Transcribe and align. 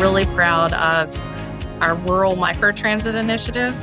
really 0.00 0.24
proud 0.24 0.72
of 0.72 1.16
our 1.82 1.94
rural 1.94 2.34
microtransit 2.34 3.14
initiative 3.14 3.74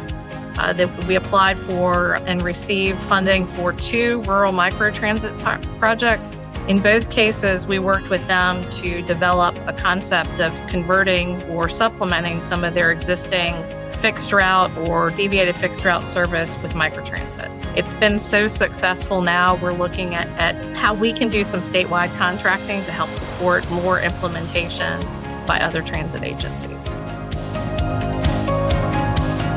uh, 0.58 0.74
that 0.74 1.06
we 1.06 1.16
applied 1.16 1.60
for 1.60 2.16
and 2.26 2.42
received 2.42 3.00
funding 3.00 3.46
for 3.46 3.72
two 3.72 4.22
rural 4.24 4.52
microtransit 4.52 5.38
po- 5.40 5.78
projects. 5.78 6.36
In 6.68 6.80
both 6.80 7.12
cases, 7.12 7.68
we 7.68 7.78
worked 7.78 8.10
with 8.10 8.28
them 8.28 8.68
to 8.72 9.04
develop 9.04 9.56
a 9.68 9.74
concept 9.74 10.42
of 10.42 10.54
converting 10.68 11.42
or 11.52 11.70
supplementing 11.70 12.42
some 12.42 12.64
of 12.64 12.74
their 12.74 12.92
existing 12.92 13.54
fixed 14.02 14.34
route 14.34 14.76
or 14.90 15.12
deviated 15.12 15.56
fixed 15.56 15.86
route 15.86 16.04
service 16.04 16.58
with 16.64 16.74
microtransit. 16.74 17.54
It's 17.78 17.94
been 17.94 18.18
so 18.18 18.48
successful 18.48 19.22
now, 19.22 19.56
we're 19.58 19.72
looking 19.72 20.16
at, 20.16 20.28
at 20.40 20.76
how 20.76 20.96
we 20.96 21.14
can 21.14 21.30
do 21.30 21.44
some 21.44 21.60
statewide 21.60 22.16
contracting 22.16 22.84
to 22.86 22.92
help 22.92 23.12
support 23.12 23.70
more 23.70 24.02
implementation 24.02 25.00
by 25.48 25.60
other 25.62 25.82
transit 25.82 26.24
agencies. 26.24 27.00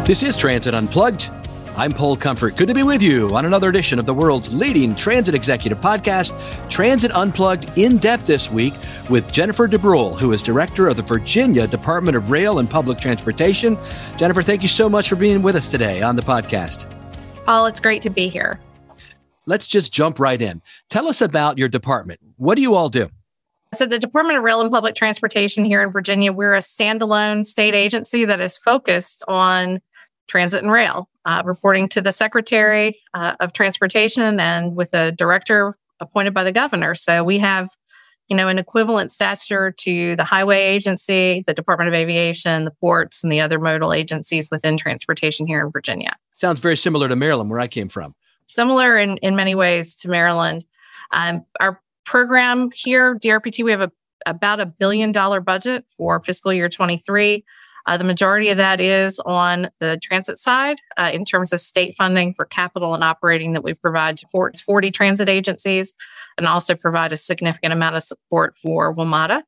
This 0.07 0.23
is 0.23 0.37
Transit 0.37 0.75
Unplugged. 0.75 1.30
I'm 1.77 1.93
Paul 1.93 2.16
Comfort. 2.16 2.57
Good 2.57 2.69
to 2.69 2.75
be 2.75 2.83
with 2.83 3.03
you 3.03 3.35
on 3.35 3.45
another 3.45 3.69
edition 3.69 3.99
of 3.99 4.07
the 4.07 4.13
world's 4.13 4.53
leading 4.53 4.95
transit 4.95 5.35
executive 5.35 5.80
podcast, 5.80 6.33
Transit 6.69 7.11
Unplugged 7.13 7.79
in 7.79 7.97
depth 7.99 8.27
this 8.27 8.51
week 8.51 8.75
with 9.09 9.30
Jennifer 9.33 9.69
DeBruhl, 9.69 10.19
who 10.19 10.33
is 10.33 10.43
director 10.43 10.89
of 10.89 10.97
the 10.97 11.03
Virginia 11.03 11.66
Department 11.66 12.16
of 12.16 12.30
Rail 12.30 12.59
and 12.59 12.69
Public 12.69 12.99
Transportation. 12.99 13.79
Jennifer, 14.16 14.43
thank 14.43 14.63
you 14.63 14.69
so 14.69 14.88
much 14.88 15.09
for 15.09 15.16
being 15.16 15.43
with 15.43 15.55
us 15.55 15.71
today 15.71 16.02
on 16.02 16.16
the 16.16 16.23
podcast. 16.23 16.87
Paul, 17.47 17.66
it's 17.66 17.80
great 17.80 18.02
to 18.02 18.11
be 18.11 18.29
here. 18.29 18.61
Let's 19.47 19.66
just 19.66 19.93
jump 19.93 20.19
right 20.19 20.41
in. 20.43 20.63
Tell 20.91 21.09
us 21.09 21.21
about 21.21 21.57
your 21.57 21.69
department. 21.69 22.21
What 22.37 22.57
do 22.57 22.63
you 22.63 22.75
all 22.75 22.88
do? 22.88 23.11
So, 23.73 23.87
the 23.87 24.01
Department 24.01 24.37
of 24.37 24.42
Rail 24.42 24.60
and 24.60 24.70
Public 24.70 24.97
Transportation 24.97 25.65
here 25.65 25.80
in 25.80 25.92
Virginia, 25.92 26.33
we're 26.33 26.55
a 26.55 26.59
standalone 26.59 27.46
state 27.46 27.73
agency 27.73 28.24
that 28.24 28.40
is 28.40 28.57
focused 28.57 29.23
on 29.29 29.80
transit 30.27 30.65
and 30.65 30.73
rail, 30.73 31.09
uh, 31.24 31.43
reporting 31.45 31.87
to 31.88 32.01
the 32.01 32.10
Secretary 32.10 33.01
uh, 33.15 33.37
of 33.38 33.52
Transportation 33.52 34.40
and 34.40 34.74
with 34.74 34.93
a 34.93 35.12
director 35.12 35.77
appointed 36.01 36.35
by 36.35 36.43
the 36.43 36.51
governor. 36.51 36.96
So 36.96 37.23
we 37.23 37.38
have, 37.38 37.68
you 38.29 38.37
know, 38.37 38.49
an 38.49 38.59
equivalent 38.59 39.12
stature 39.12 39.71
to 39.71 40.16
the 40.16 40.24
highway 40.24 40.62
agency, 40.62 41.45
the 41.46 41.55
Department 41.55 41.87
of 41.87 41.95
Aviation, 41.95 42.65
the 42.65 42.73
ports, 42.73 43.23
and 43.23 43.30
the 43.30 43.40
other 43.40 43.60
modal 43.60 43.93
agencies 43.93 44.51
within 44.51 44.79
transportation 44.79 45.46
here 45.46 45.65
in 45.65 45.71
Virginia. 45.71 46.16
Sounds 46.32 46.59
very 46.59 46.77
similar 46.77 47.07
to 47.07 47.15
Maryland, 47.15 47.51
where 47.51 47.60
I 47.60 47.68
came 47.68 47.88
from. 47.88 48.16
Similar 48.46 48.99
in, 48.99 49.18
in 49.18 49.37
many 49.37 49.55
ways 49.55 49.95
to 49.96 50.09
Maryland. 50.09 50.66
Um, 51.12 51.45
our 51.60 51.80
program 52.04 52.70
here, 52.74 53.15
DRPT, 53.16 53.65
we 53.65 53.70
have 53.70 53.80
a, 53.80 53.93
about 54.26 54.60
a 54.60 54.66
billion 54.66 55.12
dollar 55.12 55.40
budget 55.40 55.84
for 55.96 56.20
fiscal 56.20 56.52
year 56.52 56.68
23. 56.68 57.45
Uh, 57.87 57.96
the 57.96 58.04
majority 58.04 58.51
of 58.51 58.59
that 58.59 58.80
is 58.80 59.18
on 59.20 59.70
the 59.80 59.98
transit 60.02 60.38
side 60.38 60.78
uh, 60.98 61.10
in 61.12 61.24
terms 61.24 61.52
of 61.52 61.60
state 61.60 61.95
funding 61.96 62.34
for 62.34 62.45
capital 62.45 62.95
and 62.95 63.02
operating 63.02 63.52
that 63.54 63.65
we 63.65 63.74
provide 63.74 64.16
to 64.19 64.26
40 64.66 64.91
transit 64.91 65.28
agencies 65.28 65.94
and 66.37 66.47
also 66.47 66.75
provide 66.75 67.12
a 67.12 67.16
significant 67.16 67.72
amount 67.72 67.97
of 67.97 68.03
support 68.03 68.56
for 68.62 68.94
WMATA. 68.94 69.43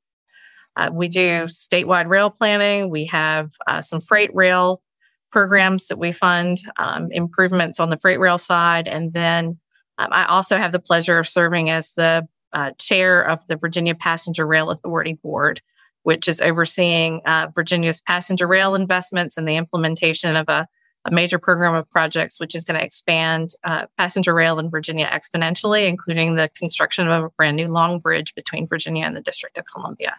Uh, 0.76 0.90
we 0.92 1.08
do 1.08 1.44
statewide 1.44 2.08
rail 2.08 2.30
planning. 2.30 2.88
We 2.88 3.06
have 3.06 3.52
uh, 3.66 3.82
some 3.82 4.00
freight 4.00 4.34
rail 4.34 4.82
programs 5.30 5.88
that 5.88 5.98
we 5.98 6.12
fund, 6.12 6.58
um, 6.76 7.08
improvements 7.10 7.80
on 7.80 7.90
the 7.90 7.98
freight 7.98 8.20
rail 8.20 8.38
side. 8.38 8.88
And 8.88 9.12
then 9.12 9.58
um, 9.98 10.08
I 10.10 10.26
also 10.26 10.56
have 10.56 10.72
the 10.72 10.78
pleasure 10.78 11.18
of 11.18 11.28
serving 11.28 11.70
as 11.70 11.92
the 11.94 12.26
uh, 12.52 12.72
chair 12.78 13.22
of 13.22 13.46
the 13.46 13.56
Virginia 13.56 13.94
Passenger 13.94 14.46
Rail 14.46 14.70
Authority 14.70 15.14
Board 15.14 15.60
which 16.02 16.28
is 16.28 16.40
overseeing 16.40 17.20
uh, 17.24 17.48
Virginia's 17.54 18.00
passenger 18.00 18.46
rail 18.46 18.74
investments 18.74 19.36
and 19.36 19.48
the 19.48 19.56
implementation 19.56 20.36
of 20.36 20.48
a, 20.48 20.66
a 21.04 21.10
major 21.10 21.38
program 21.38 21.74
of 21.74 21.88
projects, 21.90 22.40
which 22.40 22.54
is 22.54 22.64
going 22.64 22.78
to 22.78 22.84
expand 22.84 23.50
uh, 23.64 23.86
passenger 23.96 24.34
rail 24.34 24.58
in 24.58 24.68
Virginia 24.68 25.06
exponentially, 25.06 25.88
including 25.88 26.36
the 26.36 26.48
construction 26.56 27.08
of 27.08 27.24
a 27.24 27.30
brand 27.30 27.56
new 27.56 27.68
long 27.68 27.98
bridge 27.98 28.34
between 28.34 28.66
Virginia 28.66 29.04
and 29.04 29.16
the 29.16 29.20
District 29.20 29.56
of 29.58 29.64
Columbia. 29.72 30.16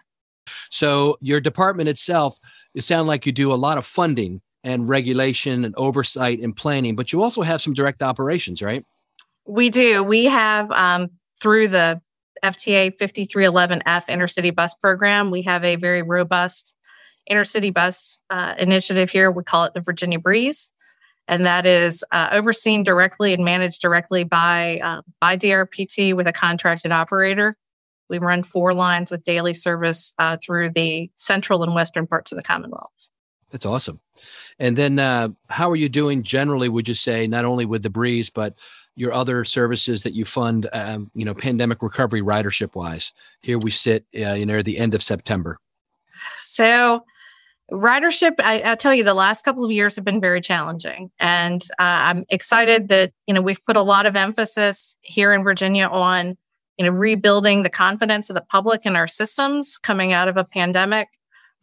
So, 0.70 1.16
your 1.20 1.40
department 1.40 1.88
itself, 1.88 2.38
it 2.74 2.82
sounds 2.82 3.06
like 3.06 3.24
you 3.24 3.32
do 3.32 3.52
a 3.52 3.56
lot 3.56 3.78
of 3.78 3.86
funding 3.86 4.42
and 4.62 4.88
regulation 4.88 5.64
and 5.64 5.74
oversight 5.76 6.40
and 6.40 6.54
planning, 6.54 6.96
but 6.96 7.12
you 7.12 7.22
also 7.22 7.42
have 7.42 7.62
some 7.62 7.74
direct 7.74 8.02
operations, 8.02 8.62
right? 8.62 8.84
We 9.46 9.70
do. 9.70 10.02
We 10.02 10.26
have 10.26 10.70
um, 10.70 11.10
through 11.40 11.68
the 11.68 12.00
FTA 12.42 12.96
5311F 12.96 14.08
intercity 14.08 14.54
bus 14.54 14.74
program. 14.74 15.30
We 15.30 15.42
have 15.42 15.64
a 15.64 15.76
very 15.76 16.02
robust 16.02 16.74
intercity 17.30 17.72
bus 17.72 18.20
uh, 18.30 18.54
initiative 18.58 19.10
here. 19.10 19.30
We 19.30 19.42
call 19.42 19.64
it 19.64 19.74
the 19.74 19.80
Virginia 19.80 20.18
Breeze. 20.18 20.70
And 21.26 21.46
that 21.46 21.64
is 21.64 22.04
uh, 22.12 22.28
overseen 22.32 22.82
directly 22.82 23.32
and 23.32 23.44
managed 23.44 23.80
directly 23.80 24.24
by, 24.24 24.80
uh, 24.82 25.02
by 25.20 25.36
DRPT 25.36 26.14
with 26.14 26.26
a 26.26 26.32
contracted 26.32 26.92
operator. 26.92 27.56
We 28.10 28.18
run 28.18 28.42
four 28.42 28.74
lines 28.74 29.10
with 29.10 29.24
daily 29.24 29.54
service 29.54 30.14
uh, 30.18 30.36
through 30.36 30.70
the 30.70 31.10
central 31.16 31.62
and 31.62 31.74
western 31.74 32.06
parts 32.06 32.32
of 32.32 32.36
the 32.36 32.42
Commonwealth. 32.42 33.08
That's 33.50 33.64
awesome. 33.64 34.00
And 34.58 34.76
then, 34.76 34.98
uh, 34.98 35.28
how 35.48 35.70
are 35.70 35.76
you 35.76 35.88
doing 35.88 36.22
generally? 36.24 36.68
Would 36.68 36.88
you 36.88 36.94
say 36.94 37.26
not 37.26 37.44
only 37.44 37.64
with 37.64 37.82
the 37.82 37.90
breeze, 37.90 38.28
but 38.28 38.58
your 38.96 39.12
other 39.12 39.44
services 39.44 40.02
that 40.02 40.14
you 40.14 40.24
fund, 40.24 40.68
um, 40.72 41.10
you 41.14 41.24
know, 41.24 41.34
pandemic 41.34 41.82
recovery 41.82 42.22
ridership 42.22 42.74
wise? 42.74 43.12
Here 43.42 43.58
we 43.58 43.70
sit, 43.70 44.04
uh, 44.16 44.32
you 44.32 44.46
know, 44.46 44.62
the 44.62 44.78
end 44.78 44.94
of 44.94 45.02
September. 45.02 45.58
So, 46.38 47.04
ridership, 47.70 48.34
I, 48.38 48.62
will 48.64 48.76
tell 48.76 48.94
you, 48.94 49.04
the 49.04 49.14
last 49.14 49.44
couple 49.44 49.64
of 49.64 49.70
years 49.70 49.96
have 49.96 50.04
been 50.04 50.20
very 50.20 50.40
challenging, 50.40 51.10
and 51.18 51.60
uh, 51.78 51.82
I'm 51.82 52.24
excited 52.28 52.88
that 52.88 53.12
you 53.26 53.34
know 53.34 53.42
we've 53.42 53.64
put 53.64 53.76
a 53.76 53.82
lot 53.82 54.06
of 54.06 54.16
emphasis 54.16 54.96
here 55.02 55.32
in 55.32 55.42
Virginia 55.42 55.86
on 55.86 56.36
you 56.78 56.84
know 56.84 56.92
rebuilding 56.92 57.62
the 57.62 57.70
confidence 57.70 58.30
of 58.30 58.34
the 58.34 58.42
public 58.42 58.86
in 58.86 58.96
our 58.96 59.06
systems 59.08 59.78
coming 59.78 60.12
out 60.12 60.28
of 60.28 60.36
a 60.36 60.44
pandemic. 60.44 61.08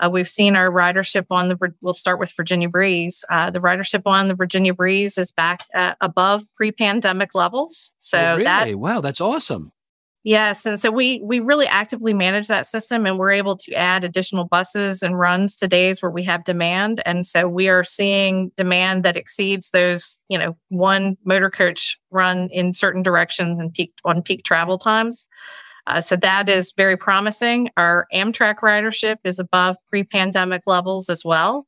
Uh, 0.01 0.09
we've 0.09 0.29
seen 0.29 0.56
our 0.56 0.69
ridership 0.69 1.25
on 1.29 1.50
the, 1.50 1.73
we'll 1.81 1.94
start 1.94 2.19
with 2.19 2.31
Virginia 2.35 2.67
Breeze. 2.67 3.23
Uh, 3.29 3.51
the 3.51 3.59
ridership 3.59 4.03
on 4.06 4.28
the 4.28 4.35
Virginia 4.35 4.73
Breeze 4.73 5.17
is 5.17 5.31
back 5.31 5.62
above 6.01 6.44
pre 6.56 6.72
pandemic 6.72 7.35
levels. 7.35 7.91
So 8.00 8.17
oh, 8.17 8.31
really? 8.34 8.44
that, 8.45 8.75
wow, 8.75 9.01
that's 9.01 9.22
awesome. 9.22 9.72
Yes, 10.23 10.67
and 10.67 10.79
so 10.79 10.91
we 10.91 11.19
we 11.23 11.40
really 11.40 11.66
actively 11.66 12.13
manage 12.13 12.47
that 12.47 12.67
system, 12.67 13.07
and 13.07 13.17
we're 13.17 13.31
able 13.31 13.56
to 13.56 13.73
add 13.73 14.03
additional 14.03 14.45
buses 14.45 15.01
and 15.01 15.17
runs 15.17 15.56
to 15.56 15.67
days 15.67 16.00
where 16.00 16.11
we 16.11 16.23
have 16.23 16.44
demand, 16.44 17.01
and 17.07 17.25
so 17.25 17.47
we 17.47 17.69
are 17.69 17.84
seeing 17.84 18.51
demand 18.56 19.03
that 19.03 19.17
exceeds 19.17 19.72
those, 19.72 20.23
you 20.29 20.38
know, 20.38 20.56
one 20.69 21.17
motor 21.25 21.50
coach 21.50 21.97
run 22.11 22.50
in 22.51 22.72
certain 22.72 23.01
directions 23.01 23.57
and 23.57 23.73
peak 23.73 23.94
on 24.06 24.22
peak 24.22 24.44
travel 24.44 24.78
times. 24.78 25.25
Uh, 25.87 26.01
so 26.01 26.15
that 26.15 26.47
is 26.47 26.73
very 26.77 26.97
promising. 26.97 27.69
Our 27.77 28.07
Amtrak 28.13 28.57
ridership 28.59 29.17
is 29.23 29.39
above 29.39 29.77
pre-pandemic 29.89 30.63
levels 30.65 31.09
as 31.09 31.23
well 31.25 31.67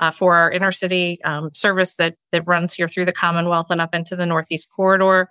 uh, 0.00 0.10
for 0.10 0.36
our 0.36 0.50
intercity 0.50 1.18
um, 1.24 1.50
service 1.54 1.94
that 1.94 2.16
that 2.32 2.46
runs 2.46 2.74
here 2.74 2.88
through 2.88 3.06
the 3.06 3.12
Commonwealth 3.12 3.70
and 3.70 3.80
up 3.80 3.94
into 3.94 4.16
the 4.16 4.26
Northeast 4.26 4.68
Corridor. 4.74 5.28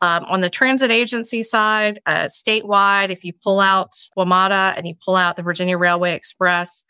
Um, 0.00 0.24
on 0.24 0.40
the 0.40 0.50
transit 0.50 0.90
agency 0.90 1.44
side, 1.44 2.00
uh, 2.06 2.24
statewide, 2.24 3.10
if 3.10 3.24
you 3.24 3.32
pull 3.32 3.60
out 3.60 3.92
WMATA 4.18 4.76
and 4.76 4.86
you 4.86 4.96
pull 5.04 5.14
out 5.14 5.36
the 5.36 5.44
Virginia 5.44 5.78
Railway 5.78 6.12
Express, 6.14 6.84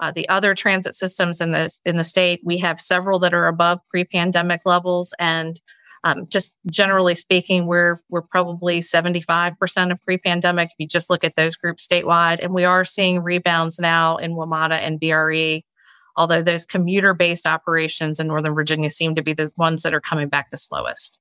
uh, 0.00 0.10
the 0.10 0.26
other 0.30 0.54
transit 0.54 0.94
systems 0.94 1.40
in 1.40 1.52
the 1.52 1.70
in 1.84 1.98
the 1.98 2.04
state, 2.04 2.40
we 2.42 2.58
have 2.58 2.80
several 2.80 3.18
that 3.20 3.34
are 3.34 3.46
above 3.46 3.80
pre-pandemic 3.90 4.62
levels, 4.64 5.14
and 5.18 5.60
um, 6.04 6.26
just 6.28 6.56
generally 6.70 7.14
speaking, 7.14 7.66
we're 7.66 7.98
we're 8.10 8.22
probably 8.22 8.80
75% 8.80 9.90
of 9.90 10.02
pre-pandemic 10.02 10.68
if 10.68 10.74
you 10.78 10.86
just 10.86 11.08
look 11.08 11.24
at 11.24 11.34
those 11.34 11.56
groups 11.56 11.86
statewide. 11.86 12.40
And 12.40 12.52
we 12.52 12.64
are 12.64 12.84
seeing 12.84 13.22
rebounds 13.22 13.80
now 13.80 14.18
in 14.18 14.32
WMATA 14.32 14.78
and 14.82 15.00
VRE, 15.00 15.62
although 16.16 16.42
those 16.42 16.66
commuter-based 16.66 17.46
operations 17.46 18.20
in 18.20 18.26
Northern 18.26 18.54
Virginia 18.54 18.90
seem 18.90 19.14
to 19.14 19.22
be 19.22 19.32
the 19.32 19.50
ones 19.56 19.82
that 19.82 19.94
are 19.94 20.00
coming 20.00 20.28
back 20.28 20.50
the 20.50 20.58
slowest. 20.58 21.18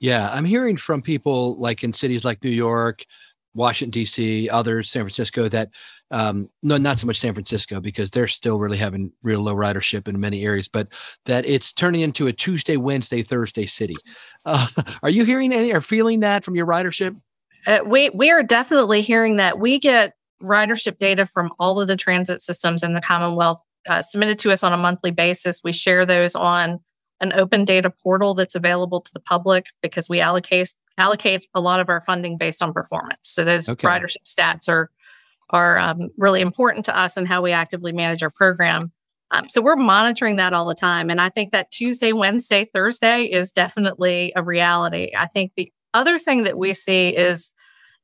Yeah, 0.00 0.30
I'm 0.32 0.46
hearing 0.46 0.78
from 0.78 1.02
people 1.02 1.58
like 1.60 1.84
in 1.84 1.92
cities 1.92 2.24
like 2.24 2.42
New 2.42 2.50
York, 2.50 3.04
Washington 3.54 3.90
D.C., 3.90 4.48
others, 4.50 4.90
San 4.90 5.02
Francisco, 5.02 5.48
that 5.48 5.70
um, 6.10 6.48
no, 6.62 6.76
not 6.76 7.00
so 7.00 7.06
much 7.06 7.18
San 7.18 7.34
Francisco 7.34 7.80
because 7.80 8.10
they're 8.10 8.28
still 8.28 8.58
really 8.58 8.76
having 8.76 9.12
real 9.22 9.40
low 9.40 9.54
ridership 9.54 10.06
in 10.06 10.20
many 10.20 10.44
areas, 10.44 10.68
but 10.68 10.88
that 11.26 11.46
it's 11.46 11.72
turning 11.72 12.02
into 12.02 12.26
a 12.26 12.32
Tuesday, 12.32 12.76
Wednesday, 12.76 13.22
Thursday 13.22 13.66
city. 13.66 13.96
Uh, 14.46 14.66
are 15.02 15.08
you 15.08 15.24
hearing 15.24 15.54
any 15.54 15.72
or 15.72 15.80
feeling 15.80 16.20
that 16.20 16.44
from 16.44 16.54
your 16.54 16.66
ridership? 16.66 17.18
Uh, 17.66 17.78
we 17.86 18.10
we 18.10 18.30
are 18.30 18.42
definitely 18.42 19.00
hearing 19.00 19.36
that. 19.36 19.58
We 19.58 19.78
get 19.78 20.12
ridership 20.42 20.98
data 20.98 21.24
from 21.24 21.50
all 21.58 21.80
of 21.80 21.88
the 21.88 21.96
transit 21.96 22.42
systems 22.42 22.82
in 22.82 22.92
the 22.92 23.00
Commonwealth 23.00 23.62
uh, 23.88 24.02
submitted 24.02 24.38
to 24.40 24.52
us 24.52 24.62
on 24.62 24.72
a 24.72 24.76
monthly 24.76 25.10
basis. 25.10 25.60
We 25.64 25.72
share 25.72 26.06
those 26.06 26.34
on 26.34 26.80
an 27.24 27.32
open 27.34 27.64
data 27.64 27.90
portal 27.90 28.34
that's 28.34 28.54
available 28.54 29.00
to 29.00 29.12
the 29.12 29.20
public 29.20 29.66
because 29.82 30.08
we 30.08 30.20
allocate 30.20 30.74
allocate 30.96 31.48
a 31.54 31.60
lot 31.60 31.80
of 31.80 31.88
our 31.88 32.00
funding 32.00 32.38
based 32.38 32.62
on 32.62 32.72
performance. 32.72 33.18
So 33.22 33.44
those 33.44 33.68
okay. 33.68 33.88
ridership 33.88 34.24
stats 34.24 34.68
are 34.68 34.90
are 35.50 35.78
um, 35.78 36.10
really 36.18 36.40
important 36.40 36.84
to 36.86 36.96
us 36.96 37.16
and 37.16 37.26
how 37.26 37.42
we 37.42 37.52
actively 37.52 37.92
manage 37.92 38.22
our 38.22 38.30
program. 38.30 38.92
Um, 39.30 39.44
so 39.48 39.60
we're 39.60 39.76
monitoring 39.76 40.36
that 40.36 40.52
all 40.52 40.66
the 40.66 40.74
time. 40.74 41.10
And 41.10 41.20
I 41.20 41.28
think 41.28 41.52
that 41.52 41.70
Tuesday, 41.70 42.12
Wednesday, 42.12 42.64
Thursday 42.64 43.24
is 43.24 43.52
definitely 43.52 44.32
a 44.36 44.42
reality. 44.42 45.12
I 45.16 45.26
think 45.26 45.52
the 45.56 45.72
other 45.92 46.18
thing 46.18 46.44
that 46.44 46.56
we 46.56 46.72
see 46.72 47.08
is, 47.08 47.52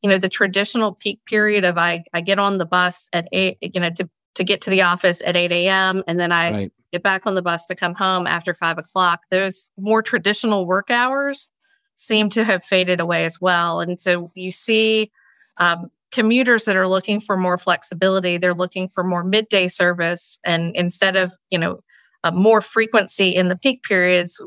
you 0.02 0.10
know, 0.10 0.18
the 0.18 0.28
traditional 0.28 0.94
peak 0.94 1.20
period 1.26 1.64
of 1.64 1.78
I, 1.78 2.04
I 2.12 2.20
get 2.20 2.38
on 2.38 2.58
the 2.58 2.66
bus 2.66 3.08
at 3.12 3.28
eight, 3.32 3.58
you 3.60 3.80
know, 3.80 3.90
to, 3.90 4.08
to 4.36 4.44
get 4.44 4.62
to 4.62 4.70
the 4.70 4.82
office 4.82 5.22
at 5.24 5.36
8 5.36 5.52
a.m. 5.52 6.02
and 6.06 6.18
then 6.18 6.32
I 6.32 6.50
right. 6.52 6.72
Get 6.92 7.02
back 7.02 7.26
on 7.26 7.34
the 7.34 7.42
bus 7.42 7.66
to 7.66 7.74
come 7.74 7.94
home 7.94 8.26
after 8.26 8.54
five 8.54 8.78
o'clock. 8.78 9.20
Those 9.30 9.68
more 9.78 10.02
traditional 10.02 10.66
work 10.66 10.90
hours 10.90 11.48
seem 11.96 12.30
to 12.30 12.44
have 12.44 12.64
faded 12.64 13.00
away 13.00 13.24
as 13.24 13.40
well. 13.40 13.80
And 13.80 14.00
so 14.00 14.30
you 14.34 14.50
see 14.50 15.10
um, 15.58 15.90
commuters 16.10 16.64
that 16.64 16.76
are 16.76 16.88
looking 16.88 17.20
for 17.20 17.36
more 17.36 17.58
flexibility 17.58 18.36
they're 18.36 18.54
looking 18.54 18.88
for 18.88 19.04
more 19.04 19.22
midday 19.22 19.68
service 19.68 20.38
and 20.44 20.74
instead 20.74 21.16
of 21.16 21.32
you 21.50 21.58
know 21.58 21.80
more 22.32 22.60
frequency 22.60 23.34
in 23.34 23.48
the 23.48 23.56
peak 23.56 23.82
periods 23.82 24.42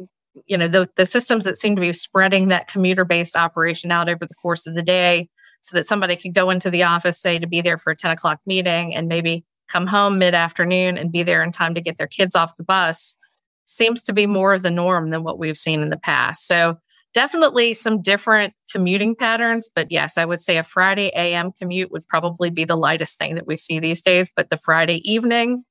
you 0.46 0.58
know 0.58 0.68
the, 0.68 0.90
the 0.96 1.06
systems 1.06 1.46
that 1.46 1.58
seem 1.58 1.76
to 1.76 1.82
be 1.82 1.94
spreading 1.94 2.50
that 2.50 2.68
commuter 2.68 3.06
based 3.06 3.38
operation 3.38 3.92
out 3.92 4.10
over 4.10 4.26
the 4.26 4.36
course 4.36 4.68
of 4.68 4.76
the 4.76 4.84
day 4.84 5.30
so 5.62 5.78
that 5.78 5.86
somebody 5.86 6.16
could 6.16 6.34
go 6.34 6.50
into 6.50 6.70
the 6.70 6.84
office 6.84 7.20
say 7.20 7.40
to 7.40 7.48
be 7.48 7.62
there 7.62 7.78
for 7.78 7.92
a 7.92 7.96
10 7.96 8.12
o'clock 8.12 8.40
meeting 8.46 8.94
and 8.94 9.08
maybe 9.08 9.46
come 9.74 9.88
home 9.88 10.20
mid 10.20 10.36
afternoon 10.36 10.98
and 10.98 11.12
be 11.12 11.24
there 11.24 11.44
in 11.44 11.52
time 11.52 11.74
to 11.74 11.82
get 11.82 11.98
their 11.98 12.08
kids 12.08 12.36
off 12.36 12.56
the 12.58 12.64
bus 12.64 13.18
seems 13.66 14.04
to 14.04 14.14
be 14.14 14.28
more 14.28 14.54
of 14.54 14.62
the 14.62 14.72
norm 14.72 15.10
than 15.10 15.24
what 15.24 15.40
we've 15.40 15.58
seen 15.58 15.82
in 15.82 15.90
the 15.90 15.98
past 15.98 16.46
so 16.46 16.78
definitely 17.14 17.74
some 17.74 18.02
different 18.02 18.54
commuting 18.72 19.16
patterns. 19.16 19.70
But 19.74 19.92
yes, 19.92 20.18
I 20.18 20.26
would 20.26 20.42
say 20.42 20.58
a 20.58 20.64
Friday 20.64 21.12
AM 21.16 21.52
commute 21.52 21.92
would 21.92 22.08
probably 22.08 22.50
be 22.50 22.66
the 22.66 22.76
lightest 22.76 23.18
thing 23.20 23.36
that 23.36 23.48
we 23.48 23.56
see 23.58 23.80
these 23.80 24.02
days. 24.02 24.32
But 24.36 24.50
the 24.50 24.58
Friday 24.58 25.02
evening, 25.10 25.64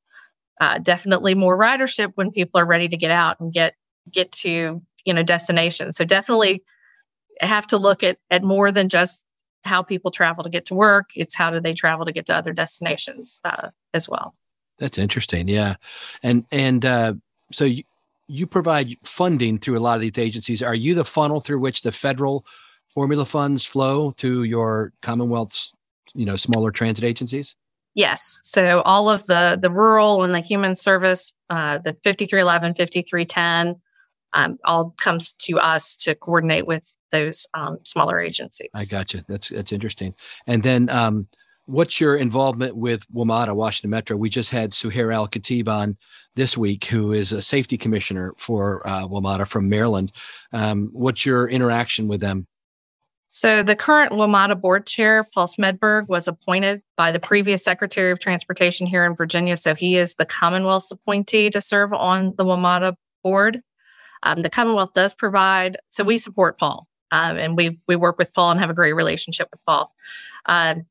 uh, 0.60 0.78
definitely 0.78 1.34
more 1.34 1.58
ridership 1.58 2.12
when 2.14 2.30
people 2.30 2.60
are 2.60 2.66
ready 2.66 2.88
to 2.88 2.96
get 2.96 3.10
out 3.10 3.40
and 3.40 3.52
get 3.52 3.74
get 4.10 4.32
to 4.32 4.80
you 5.04 5.14
know 5.14 5.22
destinations. 5.22 5.96
So 5.96 6.04
definitely 6.04 6.62
have 7.40 7.66
to 7.68 7.78
look 7.78 8.02
at 8.02 8.18
at 8.30 8.44
more 8.44 8.70
than 8.70 8.88
just 8.88 9.24
how 9.64 9.82
people 9.82 10.10
travel 10.10 10.42
to 10.44 10.50
get 10.50 10.66
to 10.66 10.74
work. 10.74 11.10
It's 11.14 11.34
how 11.34 11.50
do 11.50 11.60
they 11.60 11.72
travel 11.72 12.04
to 12.04 12.12
get 12.12 12.26
to 12.26 12.34
other 12.34 12.52
destinations 12.52 13.40
uh, 13.44 13.68
as 13.94 14.08
well. 14.08 14.34
That's 14.78 14.98
interesting. 14.98 15.48
Yeah, 15.48 15.76
and 16.22 16.44
and 16.50 16.84
uh, 16.84 17.14
so 17.52 17.64
you, 17.64 17.84
you 18.26 18.46
provide 18.46 18.96
funding 19.04 19.58
through 19.58 19.78
a 19.78 19.80
lot 19.80 19.94
of 19.94 20.00
these 20.00 20.18
agencies. 20.18 20.62
Are 20.62 20.74
you 20.74 20.94
the 20.94 21.04
funnel 21.04 21.40
through 21.40 21.60
which 21.60 21.82
the 21.82 21.92
federal 21.92 22.44
formula 22.88 23.24
funds 23.24 23.64
flow 23.64 24.12
to 24.12 24.42
your 24.44 24.92
Commonwealth's, 25.02 25.72
you 26.14 26.26
know, 26.26 26.36
smaller 26.36 26.70
transit 26.70 27.04
agencies? 27.04 27.54
Yes. 27.94 28.40
So 28.42 28.80
all 28.82 29.10
of 29.10 29.26
the 29.26 29.58
the 29.60 29.70
rural 29.70 30.24
and 30.24 30.34
the 30.34 30.40
human 30.40 30.74
service, 30.74 31.32
uh, 31.50 31.78
the 31.78 31.96
5311, 32.04 32.74
5310, 32.74 33.81
um, 34.34 34.58
all 34.64 34.94
comes 34.98 35.34
to 35.34 35.58
us 35.58 35.96
to 35.96 36.14
coordinate 36.14 36.66
with 36.66 36.96
those 37.10 37.46
um, 37.54 37.78
smaller 37.84 38.20
agencies. 38.20 38.70
I 38.74 38.84
got 38.84 39.14
you. 39.14 39.20
That's 39.28 39.48
that's 39.48 39.72
interesting. 39.72 40.14
And 40.46 40.62
then 40.62 40.88
um, 40.90 41.28
what's 41.66 42.00
your 42.00 42.16
involvement 42.16 42.76
with 42.76 43.06
WMATA, 43.12 43.54
Washington 43.54 43.90
Metro? 43.90 44.16
We 44.16 44.30
just 44.30 44.50
had 44.50 44.72
Suhair 44.72 45.14
Al 45.14 45.28
Khatib 45.28 45.68
on 45.68 45.96
this 46.34 46.56
week, 46.56 46.86
who 46.86 47.12
is 47.12 47.32
a 47.32 47.42
safety 47.42 47.76
commissioner 47.76 48.32
for 48.36 48.86
uh, 48.86 49.06
WMATA 49.06 49.46
from 49.46 49.68
Maryland. 49.68 50.12
Um, 50.52 50.90
what's 50.92 51.26
your 51.26 51.48
interaction 51.48 52.08
with 52.08 52.20
them? 52.20 52.46
So, 53.34 53.62
the 53.62 53.74
current 53.74 54.12
WMATA 54.12 54.60
board 54.60 54.86
chair, 54.86 55.24
Paul 55.32 55.46
Smedberg, 55.46 56.06
was 56.06 56.28
appointed 56.28 56.82
by 56.98 57.10
the 57.12 57.18
previous 57.18 57.64
Secretary 57.64 58.10
of 58.10 58.18
Transportation 58.18 58.86
here 58.86 59.06
in 59.06 59.14
Virginia. 59.14 59.56
So, 59.56 59.74
he 59.74 59.96
is 59.96 60.16
the 60.16 60.26
Commonwealth's 60.26 60.90
appointee 60.90 61.48
to 61.48 61.60
serve 61.62 61.94
on 61.94 62.34
the 62.36 62.44
WMATA 62.44 62.94
board. 63.24 63.62
Um, 64.22 64.42
the 64.42 64.50
Commonwealth 64.50 64.92
does 64.94 65.14
provide, 65.14 65.76
so 65.90 66.04
we 66.04 66.18
support 66.18 66.58
Paul 66.58 66.88
um, 67.12 67.36
and 67.36 67.56
we, 67.56 67.78
we 67.86 67.94
work 67.94 68.18
with 68.18 68.32
Paul 68.32 68.50
and 68.50 68.60
have 68.60 68.70
a 68.70 68.74
great 68.74 68.94
relationship 68.94 69.48
with 69.52 69.64
Paul. 69.64 69.94
Um, 70.46 70.86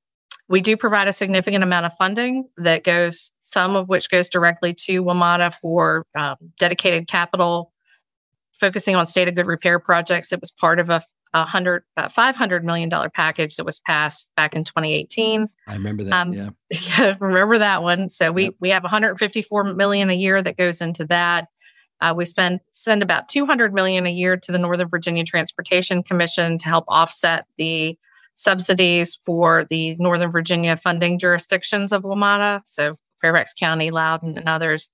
we 0.47 0.61
do 0.61 0.77
provide 0.77 1.07
a 1.07 1.13
significant 1.13 1.63
amount 1.63 1.87
of 1.87 1.93
funding 1.95 2.47
that 2.57 2.83
goes, 2.83 3.31
some 3.35 3.75
of 3.75 3.89
which 3.89 4.09
goes 4.09 4.29
directly 4.29 4.73
to 4.73 5.03
WMATA 5.03 5.55
for 5.55 6.05
um, 6.15 6.35
dedicated 6.59 7.07
capital, 7.07 7.71
focusing 8.53 8.95
on 8.95 9.05
state 9.05 9.27
of 9.27 9.35
good 9.35 9.47
repair 9.47 9.79
projects. 9.79 10.31
It 10.31 10.39
was 10.41 10.51
part 10.51 10.79
of 10.79 10.89
a, 10.89 11.01
a 11.33 11.45
hundred, 11.45 11.83
uh, 11.97 12.09
$500 12.09 12.63
million 12.63 12.89
package 13.13 13.55
that 13.55 13.65
was 13.65 13.79
passed 13.79 14.29
back 14.35 14.55
in 14.55 14.63
2018. 14.63 15.47
I 15.67 15.73
remember 15.73 16.03
that. 16.03 16.13
Um, 16.13 16.33
yeah. 16.33 16.49
yeah. 16.99 17.13
Remember 17.19 17.57
that 17.57 17.81
one. 17.81 18.09
So 18.09 18.31
we, 18.31 18.43
yep. 18.43 18.55
we 18.59 18.69
have 18.69 18.83
154 18.83 19.73
million 19.73 20.09
a 20.09 20.15
year 20.15 20.41
that 20.41 20.57
goes 20.57 20.81
into 20.81 21.05
that. 21.07 21.47
Uh, 22.01 22.13
we 22.15 22.25
spend 22.25 22.59
send 22.71 23.03
about 23.03 23.29
200 23.29 23.73
million 23.73 24.05
a 24.05 24.11
year 24.11 24.35
to 24.35 24.51
the 24.51 24.57
Northern 24.57 24.89
Virginia 24.89 25.23
Transportation 25.23 26.03
Commission 26.03 26.57
to 26.57 26.65
help 26.65 26.85
offset 26.87 27.45
the 27.57 27.97
subsidies 28.35 29.17
for 29.23 29.65
the 29.69 29.95
Northern 29.99 30.31
Virginia 30.31 30.75
funding 30.75 31.19
jurisdictions 31.19 31.93
of 31.93 32.03
WMATA, 32.03 32.61
so 32.65 32.95
Fairfax 33.19 33.53
County, 33.53 33.91
Loudoun, 33.91 34.37
and 34.37 34.49
others. 34.49 34.89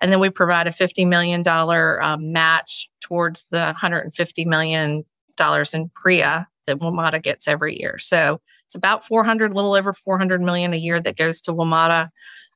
And 0.00 0.12
then 0.12 0.20
we 0.20 0.30
provide 0.30 0.66
a 0.66 0.70
$50 0.70 1.06
million 1.06 1.42
um, 1.46 2.32
match 2.32 2.88
towards 3.00 3.46
the 3.50 3.74
$150 3.78 4.46
million 4.46 5.04
in 5.38 5.90
PRIIA 5.90 6.46
that 6.66 6.78
WMATA 6.78 7.22
gets 7.22 7.48
every 7.48 7.80
year. 7.80 7.98
So 7.98 8.40
it's 8.66 8.74
about 8.74 9.04
400, 9.04 9.54
little 9.54 9.74
over 9.74 9.92
400 9.92 10.40
million 10.40 10.72
a 10.72 10.76
year 10.76 11.00
that 11.00 11.16
goes 11.16 11.40
to 11.42 11.52
WMATA. 11.52 12.08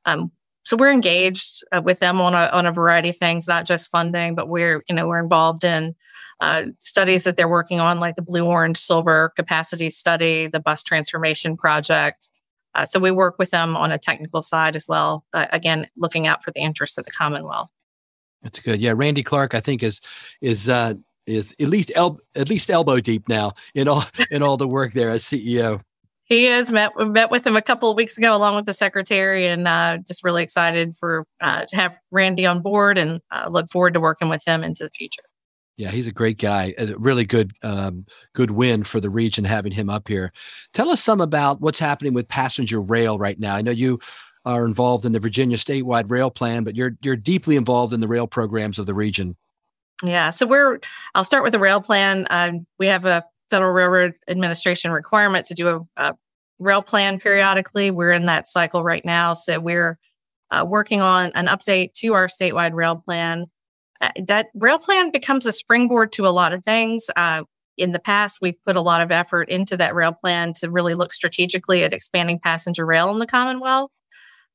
Um, 0.05 0.31
so 0.67 0.75
we're 0.75 0.91
engaged 0.91 1.63
uh, 1.71 1.81
with 1.81 1.99
them 1.99 2.19
on 2.19 2.33
a, 2.33 2.49
on 2.51 2.65
a 2.65 2.73
variety 2.73 3.07
of 3.07 3.15
things, 3.15 3.47
not 3.47 3.63
just 3.63 3.89
funding, 3.89 4.35
but 4.35 4.49
we're, 4.49 4.83
you 4.89 4.95
know, 4.95 5.07
we're 5.07 5.23
involved 5.23 5.63
in 5.63 5.95
uh, 6.41 6.65
studies 6.79 7.23
that 7.23 7.37
they're 7.37 7.47
working 7.47 7.79
on, 7.79 8.01
like 8.01 8.17
the 8.17 8.21
Blue 8.21 8.43
Orange 8.43 8.77
Silver 8.77 9.31
Capacity 9.37 9.89
Study, 9.89 10.47
the 10.47 10.59
Bus 10.59 10.83
Transformation 10.83 11.55
Project. 11.55 12.29
Uh, 12.75 12.83
so 12.83 12.99
we 12.99 13.11
work 13.11 13.39
with 13.39 13.49
them 13.49 13.77
on 13.77 13.93
a 13.93 13.97
technical 13.97 14.41
side 14.41 14.75
as 14.75 14.89
well. 14.89 15.23
Uh, 15.33 15.45
again, 15.53 15.87
looking 15.95 16.27
out 16.27 16.43
for 16.43 16.51
the 16.51 16.59
interests 16.59 16.97
of 16.97 17.05
the 17.05 17.11
Commonwealth. 17.11 17.69
That's 18.41 18.59
good. 18.59 18.81
Yeah, 18.81 18.91
Randy 18.93 19.23
Clarke, 19.23 19.55
I 19.55 19.61
think 19.61 19.83
is 19.83 20.01
is 20.41 20.67
uh, 20.67 20.95
is 21.27 21.55
at 21.61 21.69
least 21.69 21.93
el- 21.95 22.19
at 22.35 22.49
least 22.49 22.69
elbow 22.69 22.99
deep 22.99 23.29
now 23.29 23.53
in 23.73 23.87
all 23.87 24.03
in 24.31 24.43
all 24.43 24.57
the 24.57 24.67
work 24.67 24.91
there 24.91 25.11
as 25.11 25.23
CEO. 25.23 25.81
He 26.27 26.43
has 26.45 26.73
met 26.73 26.91
met 26.97 27.31
with 27.31 27.47
him 27.47 27.55
a 27.55 27.61
couple 27.61 27.89
of 27.89 27.95
weeks 27.95 28.17
ago, 28.17 28.35
along 28.35 28.55
with 28.55 28.65
the 28.65 28.73
secretary, 28.73 29.47
and 29.47 29.67
uh, 29.67 29.99
just 30.05 30.23
really 30.23 30.43
excited 30.43 30.95
for 30.97 31.25
uh, 31.39 31.63
to 31.65 31.75
have 31.77 31.95
Randy 32.11 32.45
on 32.45 32.61
board, 32.61 32.97
and 32.97 33.21
uh, 33.31 33.47
look 33.49 33.71
forward 33.71 33.93
to 33.93 34.01
working 34.01 34.27
with 34.27 34.45
him 34.45 34.63
into 34.63 34.83
the 34.83 34.89
future. 34.89 35.23
Yeah, 35.77 35.91
he's 35.91 36.07
a 36.07 36.11
great 36.11 36.37
guy. 36.37 36.73
A 36.77 36.97
really 36.97 37.23
good, 37.23 37.53
um, 37.63 38.05
good 38.33 38.51
win 38.51 38.83
for 38.83 38.99
the 38.99 39.11
region 39.11 39.45
having 39.45 39.71
him 39.71 39.89
up 39.89 40.07
here. 40.07 40.33
Tell 40.73 40.89
us 40.89 41.03
some 41.03 41.21
about 41.21 41.61
what's 41.61 41.79
happening 41.79 42.13
with 42.13 42.27
passenger 42.27 42.81
rail 42.81 43.19
right 43.19 43.39
now. 43.39 43.55
I 43.55 43.61
know 43.61 43.71
you 43.71 43.99
are 44.43 44.65
involved 44.65 45.05
in 45.05 45.11
the 45.11 45.19
Virginia 45.19 45.55
statewide 45.55 46.09
rail 46.09 46.31
plan, 46.31 46.63
but 46.63 46.75
you're 46.75 46.97
you're 47.03 47.15
deeply 47.15 47.55
involved 47.55 47.93
in 47.93 48.01
the 48.01 48.07
rail 48.07 48.27
programs 48.27 48.79
of 48.79 48.85
the 48.85 48.93
region. 48.93 49.37
Yeah, 50.03 50.31
so 50.31 50.45
we're. 50.45 50.79
I'll 51.15 51.23
start 51.23 51.43
with 51.43 51.53
the 51.53 51.59
rail 51.59 51.79
plan. 51.79 52.27
Um, 52.29 52.67
we 52.79 52.87
have 52.87 53.05
a 53.05 53.23
Federal 53.49 53.71
Railroad 53.71 54.13
Administration 54.27 54.91
requirement 54.91 55.45
to 55.47 55.53
do 55.53 55.67
a, 55.67 56.09
a, 56.09 56.13
rail 56.59 56.81
plan 56.81 57.19
periodically. 57.19 57.91
We're 57.91 58.13
in 58.13 58.25
that 58.25 58.47
cycle 58.47 58.83
right 58.83 59.05
now, 59.05 59.33
so 59.33 59.59
we're 59.59 59.99
uh, 60.49 60.65
working 60.67 61.01
on 61.01 61.31
an 61.35 61.45
update 61.45 61.93
to 61.97 62.13
our 62.13 62.25
statewide 62.25 62.73
rail 62.73 62.95
plan 62.95 63.45
uh, 64.01 64.09
that 64.25 64.47
rail 64.53 64.79
plan 64.79 65.11
becomes 65.11 65.45
a 65.45 65.51
springboard 65.51 66.11
to 66.13 66.25
a 66.25 66.29
lot 66.29 66.53
of 66.53 66.63
things. 66.63 67.09
Uh, 67.15 67.43
in 67.77 67.91
the 67.91 67.99
past, 67.99 68.39
we've 68.41 68.61
put 68.65 68.75
a 68.75 68.81
lot 68.81 69.01
of 69.01 69.11
effort 69.11 69.49
into 69.49 69.77
that 69.77 69.93
rail 69.93 70.11
plan 70.11 70.53
to 70.53 70.69
really 70.69 70.95
look 70.95 71.13
strategically 71.13 71.83
at 71.83 71.93
expanding 71.93 72.39
passenger 72.39 72.85
rail 72.85 73.11
in 73.11 73.19
the 73.19 73.27
Commonwealth, 73.27 73.91